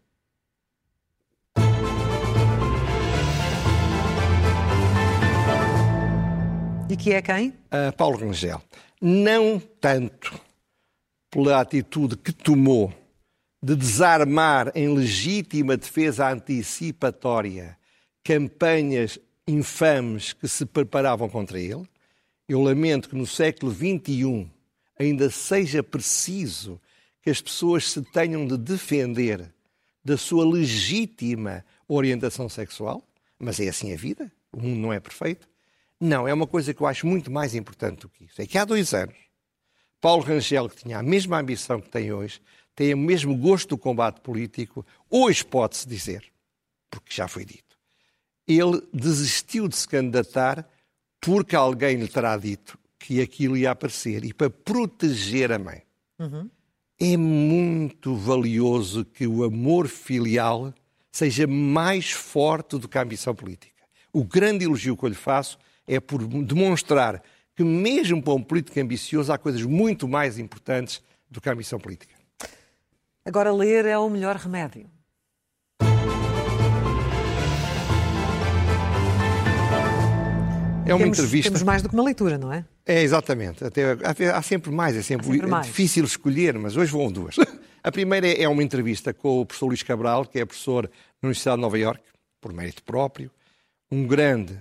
E 6.93 6.95
que 6.95 7.11
é 7.11 7.23
quem? 7.23 7.49
Uh, 7.49 7.91
Paulo 7.97 8.19
Rangel. 8.19 8.61
Não 9.01 9.59
tanto 9.59 10.39
pela 11.31 11.59
atitude 11.59 12.15
que 12.15 12.31
tomou 12.31 12.93
de 13.63 13.75
desarmar 13.75 14.71
em 14.75 14.93
legítima 14.93 15.75
defesa 15.75 16.29
antecipatória 16.29 17.75
campanhas 18.23 19.17
infames 19.47 20.33
que 20.33 20.47
se 20.47 20.67
preparavam 20.67 21.27
contra 21.27 21.59
ele. 21.59 21.83
Eu 22.47 22.61
lamento 22.61 23.09
que 23.09 23.15
no 23.15 23.25
século 23.25 23.71
XXI 23.71 24.47
ainda 24.99 25.31
seja 25.31 25.81
preciso 25.81 26.79
que 27.23 27.31
as 27.31 27.41
pessoas 27.41 27.89
se 27.89 28.03
tenham 28.03 28.45
de 28.45 28.55
defender 28.55 29.51
da 30.05 30.15
sua 30.15 30.45
legítima 30.45 31.65
orientação 31.87 32.47
sexual, 32.47 33.03
mas 33.39 33.59
é 33.59 33.67
assim 33.67 33.91
a 33.91 33.97
vida, 33.97 34.31
o 34.51 34.61
mundo 34.61 34.79
não 34.79 34.93
é 34.93 34.99
perfeito. 34.99 35.51
Não, 36.03 36.27
é 36.27 36.33
uma 36.33 36.45
coisa 36.45 36.73
que 36.73 36.81
eu 36.81 36.87
acho 36.87 37.07
muito 37.07 37.31
mais 37.31 37.55
importante 37.55 38.01
do 38.01 38.09
que 38.09 38.25
isso. 38.25 38.41
É 38.41 38.45
que 38.45 38.57
há 38.57 38.65
dois 38.65 38.93
anos, 38.93 39.15
Paulo 40.01 40.21
Rangel, 40.21 40.67
que 40.67 40.83
tinha 40.83 40.99
a 40.99 41.03
mesma 41.03 41.39
ambição 41.39 41.79
que 41.79 41.89
tem 41.89 42.11
hoje, 42.11 42.41
tem 42.75 42.93
o 42.93 42.97
mesmo 42.97 43.33
gosto 43.37 43.69
do 43.69 43.77
combate 43.77 44.19
político, 44.19 44.85
hoje 45.09 45.45
pode-se 45.45 45.87
dizer, 45.87 46.25
porque 46.91 47.13
já 47.13 47.25
foi 47.29 47.45
dito, 47.45 47.77
ele 48.45 48.85
desistiu 48.93 49.69
de 49.69 49.77
se 49.77 49.87
candidatar 49.87 50.67
porque 51.21 51.55
alguém 51.55 51.95
lhe 51.95 52.07
terá 52.09 52.35
dito 52.35 52.77
que 52.99 53.21
aquilo 53.21 53.55
ia 53.55 53.71
aparecer 53.71 54.25
e 54.25 54.33
para 54.33 54.49
proteger 54.49 55.53
a 55.53 55.57
mãe. 55.57 55.83
Uhum. 56.19 56.49
É 56.99 57.15
muito 57.15 58.13
valioso 58.13 59.05
que 59.05 59.25
o 59.25 59.45
amor 59.45 59.87
filial 59.87 60.73
seja 61.09 61.47
mais 61.47 62.11
forte 62.11 62.77
do 62.77 62.89
que 62.89 62.97
a 62.97 63.03
ambição 63.03 63.33
política. 63.33 63.85
O 64.11 64.25
grande 64.25 64.65
elogio 64.65 64.97
que 64.97 65.05
eu 65.05 65.09
lhe 65.09 65.15
faço 65.15 65.57
é 65.87 65.99
por 65.99 66.25
demonstrar 66.25 67.21
que, 67.55 67.63
mesmo 67.63 68.21
para 68.21 68.33
um 68.33 68.41
político 68.41 68.79
ambicioso, 68.79 69.31
há 69.31 69.37
coisas 69.37 69.63
muito 69.63 70.07
mais 70.07 70.39
importantes 70.39 71.01
do 71.29 71.39
que 71.39 71.49
a 71.49 71.53
ambição 71.53 71.79
política. 71.79 72.15
Agora, 73.25 73.51
ler 73.51 73.85
é 73.85 73.97
o 73.97 74.09
melhor 74.09 74.35
remédio. 74.35 74.89
É 80.85 80.93
uma 80.93 81.03
temos, 81.03 81.17
entrevista. 81.17 81.49
Temos 81.49 81.63
mais 81.63 81.81
do 81.81 81.87
que 81.87 81.95
uma 81.95 82.03
leitura, 82.03 82.37
não 82.37 82.51
é? 82.51 82.65
É, 82.85 83.01
exatamente. 83.01 83.63
Até, 83.63 83.97
há 84.33 84.41
sempre 84.41 84.69
mais, 84.69 84.95
é 84.97 85.01
sempre, 85.01 85.25
sempre 85.25 85.47
mais. 85.47 85.65
difícil 85.65 86.03
escolher, 86.03 86.57
mas 86.59 86.75
hoje 86.75 86.91
vão 86.91 87.11
duas. 87.11 87.35
A 87.81 87.91
primeira 87.91 88.27
é 88.27 88.47
uma 88.47 88.63
entrevista 88.63 89.13
com 89.13 89.41
o 89.41 89.45
professor 89.45 89.67
Luís 89.67 89.83
Cabral, 89.83 90.25
que 90.25 90.39
é 90.39 90.45
professor 90.45 90.89
na 91.21 91.27
Universidade 91.27 91.57
de 91.57 91.61
Nova 91.61 91.77
Iorque, 91.77 92.03
por 92.39 92.53
mérito 92.53 92.83
próprio, 92.83 93.31
um 93.91 94.05
grande 94.05 94.57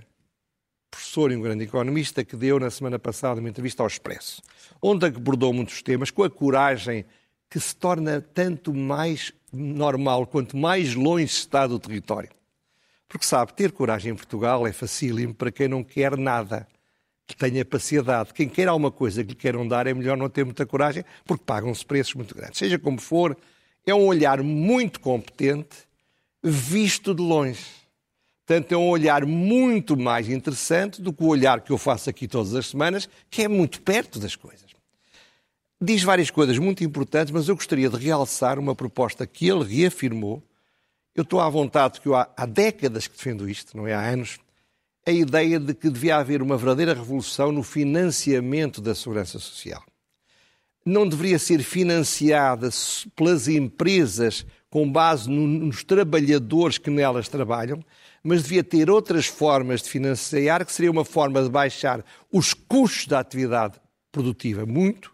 professor 0.93 1.33
e 1.33 1.37
um 1.37 1.41
grande 1.41 1.65
economista 1.65 2.23
que 2.23 2.37
deu 2.37 2.61
na 2.61 2.71
semana 2.71 2.99
passada 2.99 3.41
uma 3.41 3.49
entrevista 3.49 3.83
ao 3.83 3.87
Expresso, 3.87 4.43
onde 4.81 5.07
abordou 5.07 5.53
muitos 5.53 5.83
temas 5.83 6.11
com 6.11 6.23
a 6.23 6.31
coragem 6.31 7.07
que 7.49 7.59
se 7.59 7.75
torna 7.75 8.21
tanto 8.21 8.75
mais 8.75 9.33
normal 9.53 10.27
quanto 10.27 10.57
mais 10.57 10.95
longe 10.95 11.25
está 11.25 11.67
do 11.67 11.79
território. 11.79 12.29
Porque 13.09 13.27
sabe, 13.27 13.55
ter 13.55 13.73
coragem 13.73 14.13
em 14.13 14.15
Portugal 14.15 14.67
é 14.67 14.73
facílimo 14.73 15.35
para 15.35 15.51
quem 15.51 15.67
não 15.67 15.83
quer 15.83 16.17
nada, 16.17 16.67
que 17.27 17.37
tenha 17.37 17.65
paciência. 17.65 18.27
Quem 18.35 18.49
quer 18.49 18.69
alguma 18.69 18.91
coisa 18.91 19.23
que 19.25 19.31
lhe 19.31 19.35
queiram 19.35 19.67
dar 19.67 19.87
é 19.87 19.95
melhor 19.95 20.17
não 20.17 20.29
ter 20.29 20.45
muita 20.45 20.67
coragem, 20.67 21.05
porque 21.25 21.45
pagam-se 21.45 21.85
preços 21.85 22.15
muito 22.15 22.35
grandes. 22.35 22.59
Seja 22.59 22.79
como 22.79 23.01
for, 23.01 23.37
é 23.87 23.95
um 23.95 24.07
olhar 24.07 24.43
muito 24.43 25.01
competente, 25.01 25.77
visto 26.43 27.15
de 27.15 27.23
longe. 27.23 27.82
Portanto, 28.45 28.73
é 28.73 28.77
um 28.77 28.89
olhar 28.89 29.25
muito 29.25 29.97
mais 29.97 30.29
interessante 30.29 31.01
do 31.01 31.13
que 31.13 31.23
o 31.23 31.29
olhar 31.29 31.61
que 31.61 31.71
eu 31.71 31.79
faço 31.79 32.11
aqui 32.11 32.27
todas 32.27 32.55
as 32.55 32.67
semanas, 32.69 33.09
que 33.31 33.43
é 33.43 33.49
muito 33.49 33.81
perto 33.81 34.19
das 34.19 34.35
coisas. 34.35 34.73
Diz 35.81 36.03
várias 36.03 36.31
coisas 36.31 36.59
muito 36.59 36.85
importantes, 36.85 37.33
mas 37.33 37.49
eu 37.49 37.55
gostaria 37.55 37.89
de 37.89 37.97
realçar 37.97 38.59
uma 38.59 38.75
proposta 38.75 39.27
que 39.27 39.49
ele 39.49 39.65
reafirmou. 39.65 40.43
Eu 41.15 41.23
estou 41.23 41.41
à 41.41 41.49
vontade, 41.49 42.01
que 42.01 42.09
eu 42.09 42.15
há, 42.15 42.29
há 42.37 42.47
décadas 42.47 43.07
que 43.07 43.17
defendo 43.17 43.49
isto, 43.49 43.77
não 43.77 43.87
é 43.87 43.95
há 43.95 44.01
anos, 44.01 44.39
a 45.07 45.11
ideia 45.11 45.59
de 45.59 45.75
que 45.75 45.91
devia 45.91 46.17
haver 46.17 46.43
uma 46.43 46.57
verdadeira 46.57 46.95
revolução 46.95 47.51
no 47.51 47.63
financiamento 47.63 48.81
da 48.81 48.95
segurança 48.95 49.39
social. 49.39 49.83
Não 50.85 51.09
deveria 51.09 51.39
ser 51.39 51.63
financiada 51.63 52.69
pelas 53.15 53.47
empresas 53.47 54.47
com 54.71 54.91
base 54.91 55.29
no, 55.29 55.47
nos 55.47 55.85
trabalhadores 55.85 56.79
que 56.79 56.91
nelas 56.91 57.29
trabalham, 57.29 57.85
mas 58.23 58.43
devia 58.43 58.63
ter 58.63 58.89
outras 58.91 59.27
formas 59.27 59.83
de 59.83 59.91
financiar, 59.91 60.65
que 60.65 60.73
seria 60.73 60.91
uma 60.91 61.05
forma 61.05 61.43
de 61.43 61.49
baixar 61.49 62.05
os 62.31 62.55
custos 62.55 63.07
da 63.07 63.21
atividade 63.21 63.81
produtiva 64.11 64.65
muito, 64.65 65.13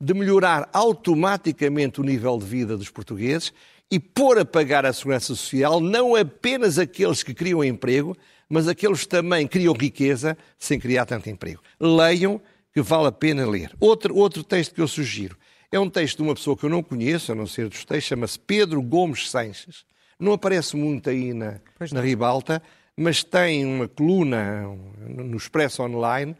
de 0.00 0.14
melhorar 0.14 0.68
automaticamente 0.72 2.00
o 2.00 2.04
nível 2.04 2.38
de 2.38 2.44
vida 2.44 2.76
dos 2.76 2.90
portugueses 2.90 3.52
e 3.90 3.98
pôr 3.98 4.38
a 4.38 4.44
pagar 4.44 4.84
a 4.84 4.92
segurança 4.92 5.26
social 5.26 5.80
não 5.80 6.14
apenas 6.14 6.78
aqueles 6.78 7.22
que 7.22 7.34
criam 7.34 7.64
emprego, 7.64 8.16
mas 8.48 8.68
aqueles 8.68 9.00
que 9.00 9.08
também 9.08 9.46
criam 9.46 9.74
riqueza 9.74 10.36
sem 10.58 10.78
criar 10.78 11.06
tanto 11.06 11.30
emprego. 11.30 11.62
Leiam, 11.80 12.40
que 12.72 12.82
vale 12.82 13.06
a 13.06 13.12
pena 13.12 13.46
ler. 13.46 13.70
Outro, 13.78 14.16
outro 14.16 14.42
texto 14.42 14.74
que 14.74 14.80
eu 14.80 14.88
sugiro 14.88 15.36
é 15.70 15.78
um 15.78 15.88
texto 15.88 16.18
de 16.18 16.22
uma 16.24 16.34
pessoa 16.34 16.56
que 16.56 16.64
eu 16.64 16.70
não 16.70 16.82
conheço, 16.82 17.32
a 17.32 17.34
não 17.34 17.46
ser 17.46 17.68
dos 17.68 17.84
textos, 17.84 18.08
chama-se 18.08 18.38
Pedro 18.38 18.82
Gomes 18.82 19.30
Sanches. 19.30 19.84
Não 20.18 20.32
aparece 20.32 20.76
muito 20.76 21.10
aí 21.10 21.32
na, 21.32 21.60
na 21.92 22.00
ribalta, 22.00 22.62
mas 22.96 23.22
tem 23.24 23.64
uma 23.64 23.88
coluna 23.88 24.62
no 25.08 25.36
Expresso 25.36 25.82
Online 25.82 26.36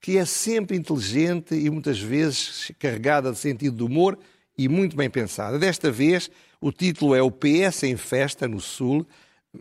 que 0.00 0.16
é 0.16 0.24
sempre 0.24 0.76
inteligente 0.76 1.54
e 1.54 1.68
muitas 1.68 2.00
vezes 2.00 2.72
carregada 2.78 3.30
de 3.30 3.38
sentido 3.38 3.76
de 3.76 3.82
humor 3.82 4.18
e 4.56 4.68
muito 4.68 4.96
bem 4.96 5.10
pensada. 5.10 5.58
Desta 5.58 5.90
vez, 5.90 6.30
o 6.60 6.72
título 6.72 7.14
é 7.14 7.22
O 7.22 7.30
PS 7.30 7.82
em 7.82 7.96
Festa, 7.96 8.48
no 8.48 8.60
Sul. 8.60 9.06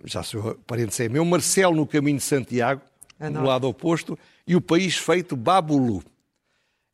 Já 0.05 0.23
sou 0.23 0.55
parente 0.65 1.03
é 1.03 1.09
meu. 1.09 1.25
Marcelo 1.25 1.75
no 1.75 1.85
caminho 1.85 2.17
de 2.17 2.23
Santiago, 2.23 2.81
é 3.19 3.29
no 3.29 3.43
lado 3.43 3.67
oposto, 3.67 4.17
e 4.47 4.55
o 4.55 4.61
país 4.61 4.97
feito 4.97 5.35
Babulu. 5.35 6.01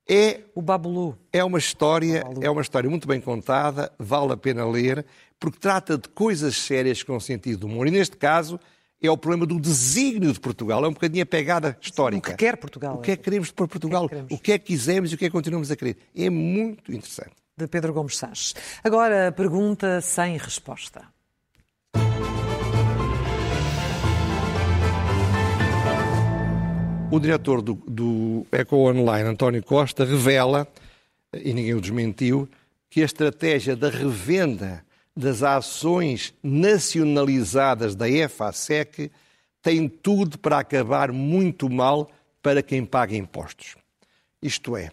É 0.08 0.42
o 0.56 0.62
Babulu. 0.62 1.18
É 1.32 1.44
uma 1.44 1.60
história, 1.60 2.24
é 2.42 2.50
uma 2.50 2.62
história 2.62 2.90
muito 2.90 3.08
bem 3.08 3.22
contada, 3.22 3.92
vale 4.00 4.34
a 4.34 4.38
pena 4.38 4.66
ler 4.66 5.06
porque 5.40 5.60
trata 5.60 5.98
de 5.98 6.08
coisas 6.10 6.56
sérias 6.56 7.04
com 7.04 7.20
sentido 7.20 7.60
de 7.60 7.66
humor. 7.66 7.88
E 7.88 7.92
neste 7.92 8.18
caso 8.18 8.60
é 9.02 9.10
o 9.10 9.18
problema 9.18 9.46
do 9.46 9.60
desígnio 9.60 10.32
de 10.32 10.40
Portugal. 10.40 10.84
É 10.84 10.88
um 10.88 10.94
bocadinho 10.94 11.24
a 11.24 11.26
pegada 11.26 11.78
histórica. 11.82 12.32
O 12.32 12.36
que 12.36 12.46
quer 12.46 12.58
Portugal. 12.58 12.96
O 12.96 13.02
que 13.02 13.12
é 13.12 13.18
que 13.18 13.24
queremos 13.24 13.52
para 13.52 13.68
Portugal? 13.68 14.06
O 14.06 14.10
que, 14.10 14.16
é 14.16 14.24
que, 14.24 14.34
o 14.34 14.40
que 14.40 14.52
é 14.54 14.60
que 14.60 14.66
quisemos 14.66 15.12
e 15.12 15.16
o 15.16 15.18
que 15.18 15.26
é 15.26 15.28
que 15.28 15.34
continuamos 15.34 15.70
a 15.72 15.76
querer. 15.76 15.98
É 16.16 16.30
muito 16.30 16.92
interessante. 16.92 17.34
De 17.58 17.68
Pedro 17.68 17.94
Gomes 17.94 18.18
Sanches. 18.18 18.56
Agora, 18.84 19.32
pergunta 19.32 20.02
sem 20.02 20.38
resposta. 20.38 21.06
O 27.12 27.20
diretor 27.20 27.62
do, 27.62 27.76
do 27.88 28.46
Eco 28.52 28.76
Online, 28.76 29.30
António 29.30 29.64
Costa, 29.64 30.04
revela, 30.04 30.68
e 31.34 31.54
ninguém 31.54 31.74
o 31.74 31.80
desmentiu, 31.80 32.50
que 32.90 33.02
a 33.02 33.06
estratégia 33.06 33.76
da 33.76 33.90
revenda 33.90 34.85
das 35.16 35.42
ações 35.44 36.34
nacionalizadas 36.44 37.96
da 37.96 38.10
EFASEC 38.10 39.12
tem 39.62 39.88
tudo 39.88 40.38
para 40.38 40.60
acabar 40.60 41.12
muito 41.12 41.70
mal 41.70 42.12
para 42.42 42.62
quem 42.62 42.86
paga 42.86 43.16
impostos. 43.16 43.76
Isto 44.42 44.76
é, 44.76 44.92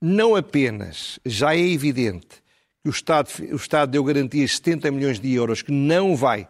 não 0.00 0.34
apenas 0.34 1.20
já 1.24 1.54
é 1.54 1.60
evidente 1.60 2.42
que 2.82 2.88
o 2.88 2.90
Estado, 2.90 3.30
o 3.52 3.56
Estado 3.56 3.90
deu 3.90 4.02
garantias 4.02 4.50
de 4.50 4.56
70 4.56 4.90
milhões 4.90 5.20
de 5.20 5.32
euros 5.32 5.62
que 5.62 5.70
não 5.70 6.16
vai, 6.16 6.48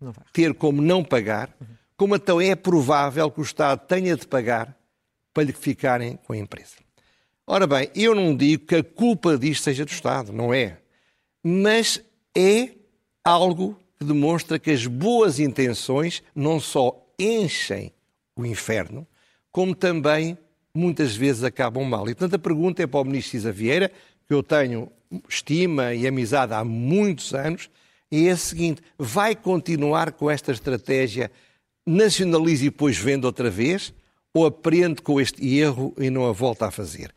não 0.00 0.10
vai. 0.12 0.24
ter 0.32 0.54
como 0.54 0.80
não 0.80 1.04
pagar, 1.04 1.54
como 1.96 2.16
então 2.16 2.40
é 2.40 2.56
provável 2.56 3.30
que 3.30 3.40
o 3.40 3.44
Estado 3.44 3.86
tenha 3.86 4.16
de 4.16 4.26
pagar 4.26 4.76
para 5.32 5.44
lhe 5.44 5.52
ficarem 5.52 6.16
com 6.16 6.32
a 6.32 6.36
empresa. 6.36 6.76
Ora 7.46 7.66
bem, 7.66 7.90
eu 7.94 8.14
não 8.14 8.34
digo 8.34 8.66
que 8.66 8.76
a 8.76 8.82
culpa 8.82 9.36
disto 9.36 9.64
seja 9.64 9.84
do 9.84 9.90
Estado, 9.90 10.32
não 10.32 10.54
é. 10.54 10.78
Mas 11.42 12.02
é 12.36 12.70
algo 13.22 13.78
que 13.98 14.04
demonstra 14.04 14.58
que 14.58 14.70
as 14.70 14.86
boas 14.86 15.38
intenções 15.38 16.22
não 16.34 16.58
só 16.60 17.00
enchem 17.18 17.92
o 18.36 18.44
inferno, 18.44 19.06
como 19.52 19.74
também 19.74 20.36
muitas 20.74 21.14
vezes 21.14 21.44
acabam 21.44 21.84
mal. 21.84 22.08
E 22.08 22.14
portanto 22.14 22.34
a 22.34 22.38
pergunta 22.38 22.82
é 22.82 22.86
para 22.86 23.00
o 23.00 23.04
ministro 23.04 23.32
Cisa 23.32 23.52
Vieira, 23.52 23.90
que 24.26 24.34
eu 24.34 24.42
tenho 24.42 24.90
estima 25.28 25.94
e 25.94 26.06
amizade 26.06 26.52
há 26.52 26.64
muitos 26.64 27.32
anos, 27.32 27.70
e 28.10 28.28
é 28.28 28.32
a 28.32 28.36
seguinte: 28.36 28.82
vai 28.98 29.34
continuar 29.36 30.12
com 30.12 30.30
esta 30.30 30.52
estratégia, 30.52 31.30
nacionalize 31.86 32.66
e 32.66 32.70
depois 32.70 32.98
vende 32.98 33.26
outra 33.26 33.50
vez, 33.50 33.94
ou 34.32 34.44
aprende 34.44 35.00
com 35.00 35.20
este 35.20 35.56
erro 35.56 35.94
e 35.98 36.10
não 36.10 36.26
a 36.26 36.32
volta 36.32 36.66
a 36.66 36.70
fazer? 36.70 37.14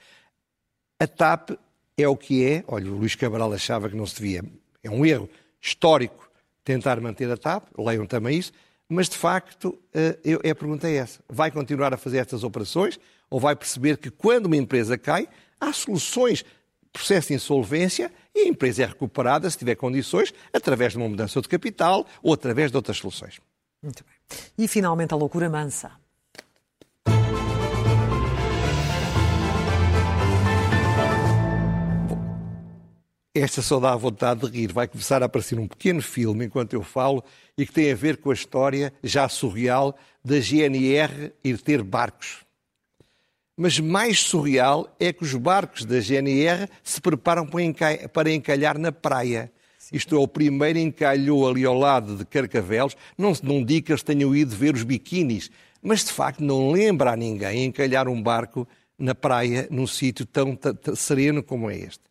A 1.00 1.08
TAP 1.08 1.52
é 1.98 2.08
o 2.08 2.16
que 2.16 2.46
é. 2.46 2.64
Olha, 2.68 2.92
o 2.92 2.98
Luís 2.98 3.16
Cabral 3.16 3.52
achava 3.54 3.90
que 3.90 3.96
não 3.96 4.06
se 4.06 4.16
devia 4.16 4.44
é 4.88 4.92
um 4.92 5.06
erro 5.06 5.30
histórico 5.62 6.30
tentar 6.64 7.00
manter 7.00 7.30
a 7.32 7.38
TAP, 7.38 7.68
leiam 7.78 8.06
também 8.06 8.38
isso, 8.38 8.52
mas 8.90 9.08
de 9.08 9.18
facto 9.18 9.78
eh, 9.94 10.18
a 10.50 10.56
pergunta 10.56 10.88
é 10.88 10.96
essa. 10.96 11.20
Vai 11.30 11.52
continuar 11.52 11.94
a 11.94 11.98
fazer 11.98 12.18
estas 12.18 12.44
operações 12.44 13.00
ou 13.30 13.40
vai 13.40 13.56
perceber 13.56 13.98
que 13.98 14.10
quando 14.10 14.46
uma 14.48 14.56
empresa 14.56 14.98
cai, 14.98 15.28
há 15.60 15.72
soluções, 15.74 16.44
processo 16.92 17.30
de 17.30 17.36
insolvência 17.36 18.12
e 18.34 18.42
a 18.42 18.48
empresa 18.48 18.84
é 18.84 18.86
recuperada, 18.86 19.50
se 19.50 19.58
tiver 19.58 19.76
condições, 19.76 20.34
através 20.54 20.94
de 20.94 20.98
uma 20.98 21.08
mudança 21.08 21.42
de 21.42 21.48
capital 21.48 22.06
ou 22.24 22.34
através 22.34 22.72
de 22.72 22.78
outras 22.78 22.98
soluções. 22.98 23.40
Muito 23.82 24.04
bem. 24.04 24.40
E 24.58 24.68
finalmente 24.68 25.14
a 25.14 25.18
loucura 25.18 25.50
mansa. 25.50 25.92
Esta 33.40 33.62
só 33.62 33.80
dá 33.80 33.96
vontade 33.96 34.42
de 34.42 34.58
rir. 34.58 34.72
Vai 34.72 34.88
começar 34.88 35.22
a 35.22 35.26
aparecer 35.26 35.60
um 35.60 35.68
pequeno 35.68 36.02
filme 36.02 36.46
enquanto 36.46 36.74
eu 36.74 36.84
falo 36.84 37.24
e 37.58 37.66
que 37.66 37.74
tem 37.74 37.92
a 37.92 37.96
ver 37.96 38.18
com 38.18 38.32
a 38.32 38.34
história 38.34 38.94
já 39.04 39.28
surreal 39.28 39.98
da 40.24 40.40
GNR 40.40 41.34
ir 41.44 41.60
ter 41.60 41.84
barcos. 41.84 42.46
Mas 43.56 43.80
mais 43.80 44.20
surreal 44.20 44.96
é 45.00 45.12
que 45.12 45.24
os 45.24 45.34
barcos 45.34 45.84
da 45.84 46.00
GNR 46.00 46.70
se 46.84 47.02
preparam 47.02 47.48
para 48.14 48.32
encalhar 48.32 48.78
na 48.78 48.92
praia. 48.92 49.52
Isto 49.92 50.16
é, 50.16 50.20
o 50.20 50.28
primeiro 50.28 50.78
encalhou 50.78 51.50
ali 51.50 51.66
ao 51.66 51.78
lado 51.78 52.18
de 52.18 52.26
Carcavelos. 52.26 52.96
Não, 53.18 53.34
não 53.42 53.64
digo 53.64 53.88
que 53.88 53.92
eles 53.92 54.04
tenham 54.04 54.36
ido 54.36 54.56
ver 54.56 54.76
os 54.76 54.84
biquínis, 54.84 55.50
mas 55.82 56.04
de 56.04 56.12
facto 56.12 56.44
não 56.44 56.72
lembra 56.72 57.12
a 57.12 57.16
ninguém 57.16 57.66
encalhar 57.66 58.08
um 58.08 58.22
barco 58.22 58.68
na 58.98 59.16
praia 59.16 59.68
num 59.72 59.88
sítio 59.88 60.26
tão 60.26 60.58
sereno 60.96 61.42
como 61.42 61.70
é 61.70 61.78
este. 61.78 62.07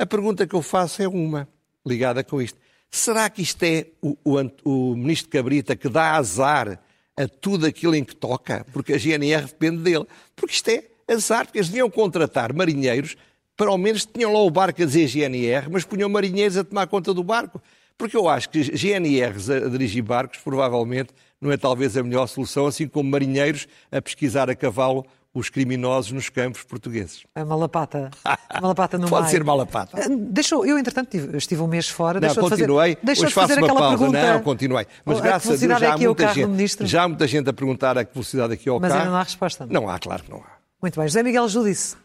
A 0.00 0.06
pergunta 0.06 0.46
que 0.46 0.54
eu 0.54 0.62
faço 0.62 1.02
é 1.02 1.06
uma, 1.06 1.46
ligada 1.86 2.24
com 2.24 2.40
isto. 2.40 2.58
Será 2.90 3.28
que 3.28 3.42
isto 3.42 3.62
é 3.64 3.88
o, 4.00 4.16
o, 4.24 4.40
o 4.64 4.96
ministro 4.96 5.28
Cabrita 5.28 5.76
que 5.76 5.90
dá 5.90 6.12
azar 6.12 6.80
a 7.14 7.28
tudo 7.28 7.66
aquilo 7.66 7.94
em 7.94 8.02
que 8.02 8.16
toca, 8.16 8.64
porque 8.72 8.94
a 8.94 8.98
GNR 8.98 9.42
depende 9.42 9.82
dele. 9.82 10.06
Porque 10.34 10.54
isto 10.54 10.68
é 10.70 10.84
azar, 11.06 11.44
porque 11.44 11.58
eles 11.58 11.68
deviam 11.68 11.90
contratar 11.90 12.54
marinheiros, 12.54 13.14
para 13.54 13.68
ao 13.68 13.76
menos 13.76 14.06
tinham 14.06 14.32
lá 14.32 14.40
o 14.40 14.50
barco 14.50 14.82
a 14.82 14.86
dizer 14.86 15.06
GNR, 15.06 15.68
mas 15.70 15.84
punham 15.84 16.08
marinheiros 16.08 16.56
a 16.56 16.64
tomar 16.64 16.86
conta 16.86 17.12
do 17.12 17.22
barco. 17.22 17.60
Porque 17.98 18.16
eu 18.16 18.26
acho 18.26 18.48
que 18.48 18.62
GNRs 18.62 19.50
a 19.50 19.68
dirigir 19.68 20.02
barcos, 20.02 20.38
provavelmente, 20.38 21.12
não 21.38 21.52
é 21.52 21.58
talvez 21.58 21.94
a 21.94 22.02
melhor 22.02 22.26
solução, 22.26 22.66
assim 22.66 22.88
como 22.88 23.10
marinheiros 23.10 23.68
a 23.92 24.00
pesquisar 24.00 24.48
a 24.48 24.54
cavalo 24.54 25.04
os 25.32 25.48
criminosos 25.48 26.10
nos 26.12 26.28
campos 26.28 26.62
portugueses. 26.64 27.22
A 27.34 27.44
malapata. 27.44 28.10
A 28.50 28.60
malapata 28.60 28.98
no 28.98 29.08
Pode 29.08 29.30
ser 29.30 29.44
malapata. 29.44 29.96
Ah, 29.96 30.06
Deixa, 30.10 30.56
eu, 30.56 30.76
entretanto, 30.76 31.14
estive 31.36 31.62
um 31.62 31.68
mês 31.68 31.88
fora. 31.88 32.18
Não, 32.20 32.34
continuei. 32.34 32.96
De 32.96 33.00
fazer, 33.14 33.24
Hoje 33.26 33.34
faço 33.34 33.54
uma 33.58 33.68
pausa. 33.68 33.98
pergunta. 33.98 34.32
Não, 34.32 34.40
continuei. 34.42 34.86
Mas 35.04 35.18
A 35.18 35.20
graças 35.20 35.62
a 35.62 35.66
Deus 35.66 35.80
já 35.80 35.86
é 35.86 35.90
há, 35.90 35.94
é 35.94 35.96
muita 35.98 36.22
carro 36.24 36.34
gente, 36.34 36.48
ministro. 36.48 36.86
já 36.86 37.02
há 37.04 37.08
muita 37.08 37.26
gente 37.28 37.48
a 37.48 37.52
perguntar 37.52 37.96
a 37.96 38.04
que 38.04 38.12
velocidade 38.12 38.52
aqui 38.54 38.68
ao 38.68 38.80
Mas 38.80 38.88
carro. 38.90 39.00
ainda 39.02 39.12
não 39.12 39.18
há 39.20 39.22
resposta. 39.22 39.66
Não 39.70 39.88
há, 39.88 39.98
claro 40.00 40.24
que 40.24 40.30
não 40.30 40.38
há. 40.38 40.50
Muito 40.82 40.98
bem. 40.98 41.06
José 41.08 41.22
Miguel 41.22 41.48
Judice. 41.48 41.96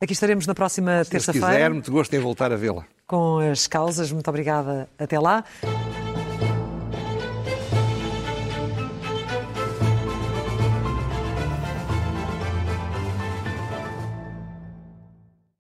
Aqui 0.00 0.12
estaremos 0.12 0.46
na 0.48 0.54
próxima 0.54 1.04
Se 1.04 1.10
quiser, 1.10 1.32
terça-feira 1.32 1.70
muito 1.70 1.92
gosto 1.92 2.12
em 2.14 2.18
voltar 2.18 2.50
a 2.52 2.56
vê-la. 2.56 2.84
com 3.06 3.38
as 3.38 3.68
causas. 3.68 4.10
Muito 4.10 4.28
obrigada. 4.28 4.88
Até 4.98 5.20
lá. 5.20 5.44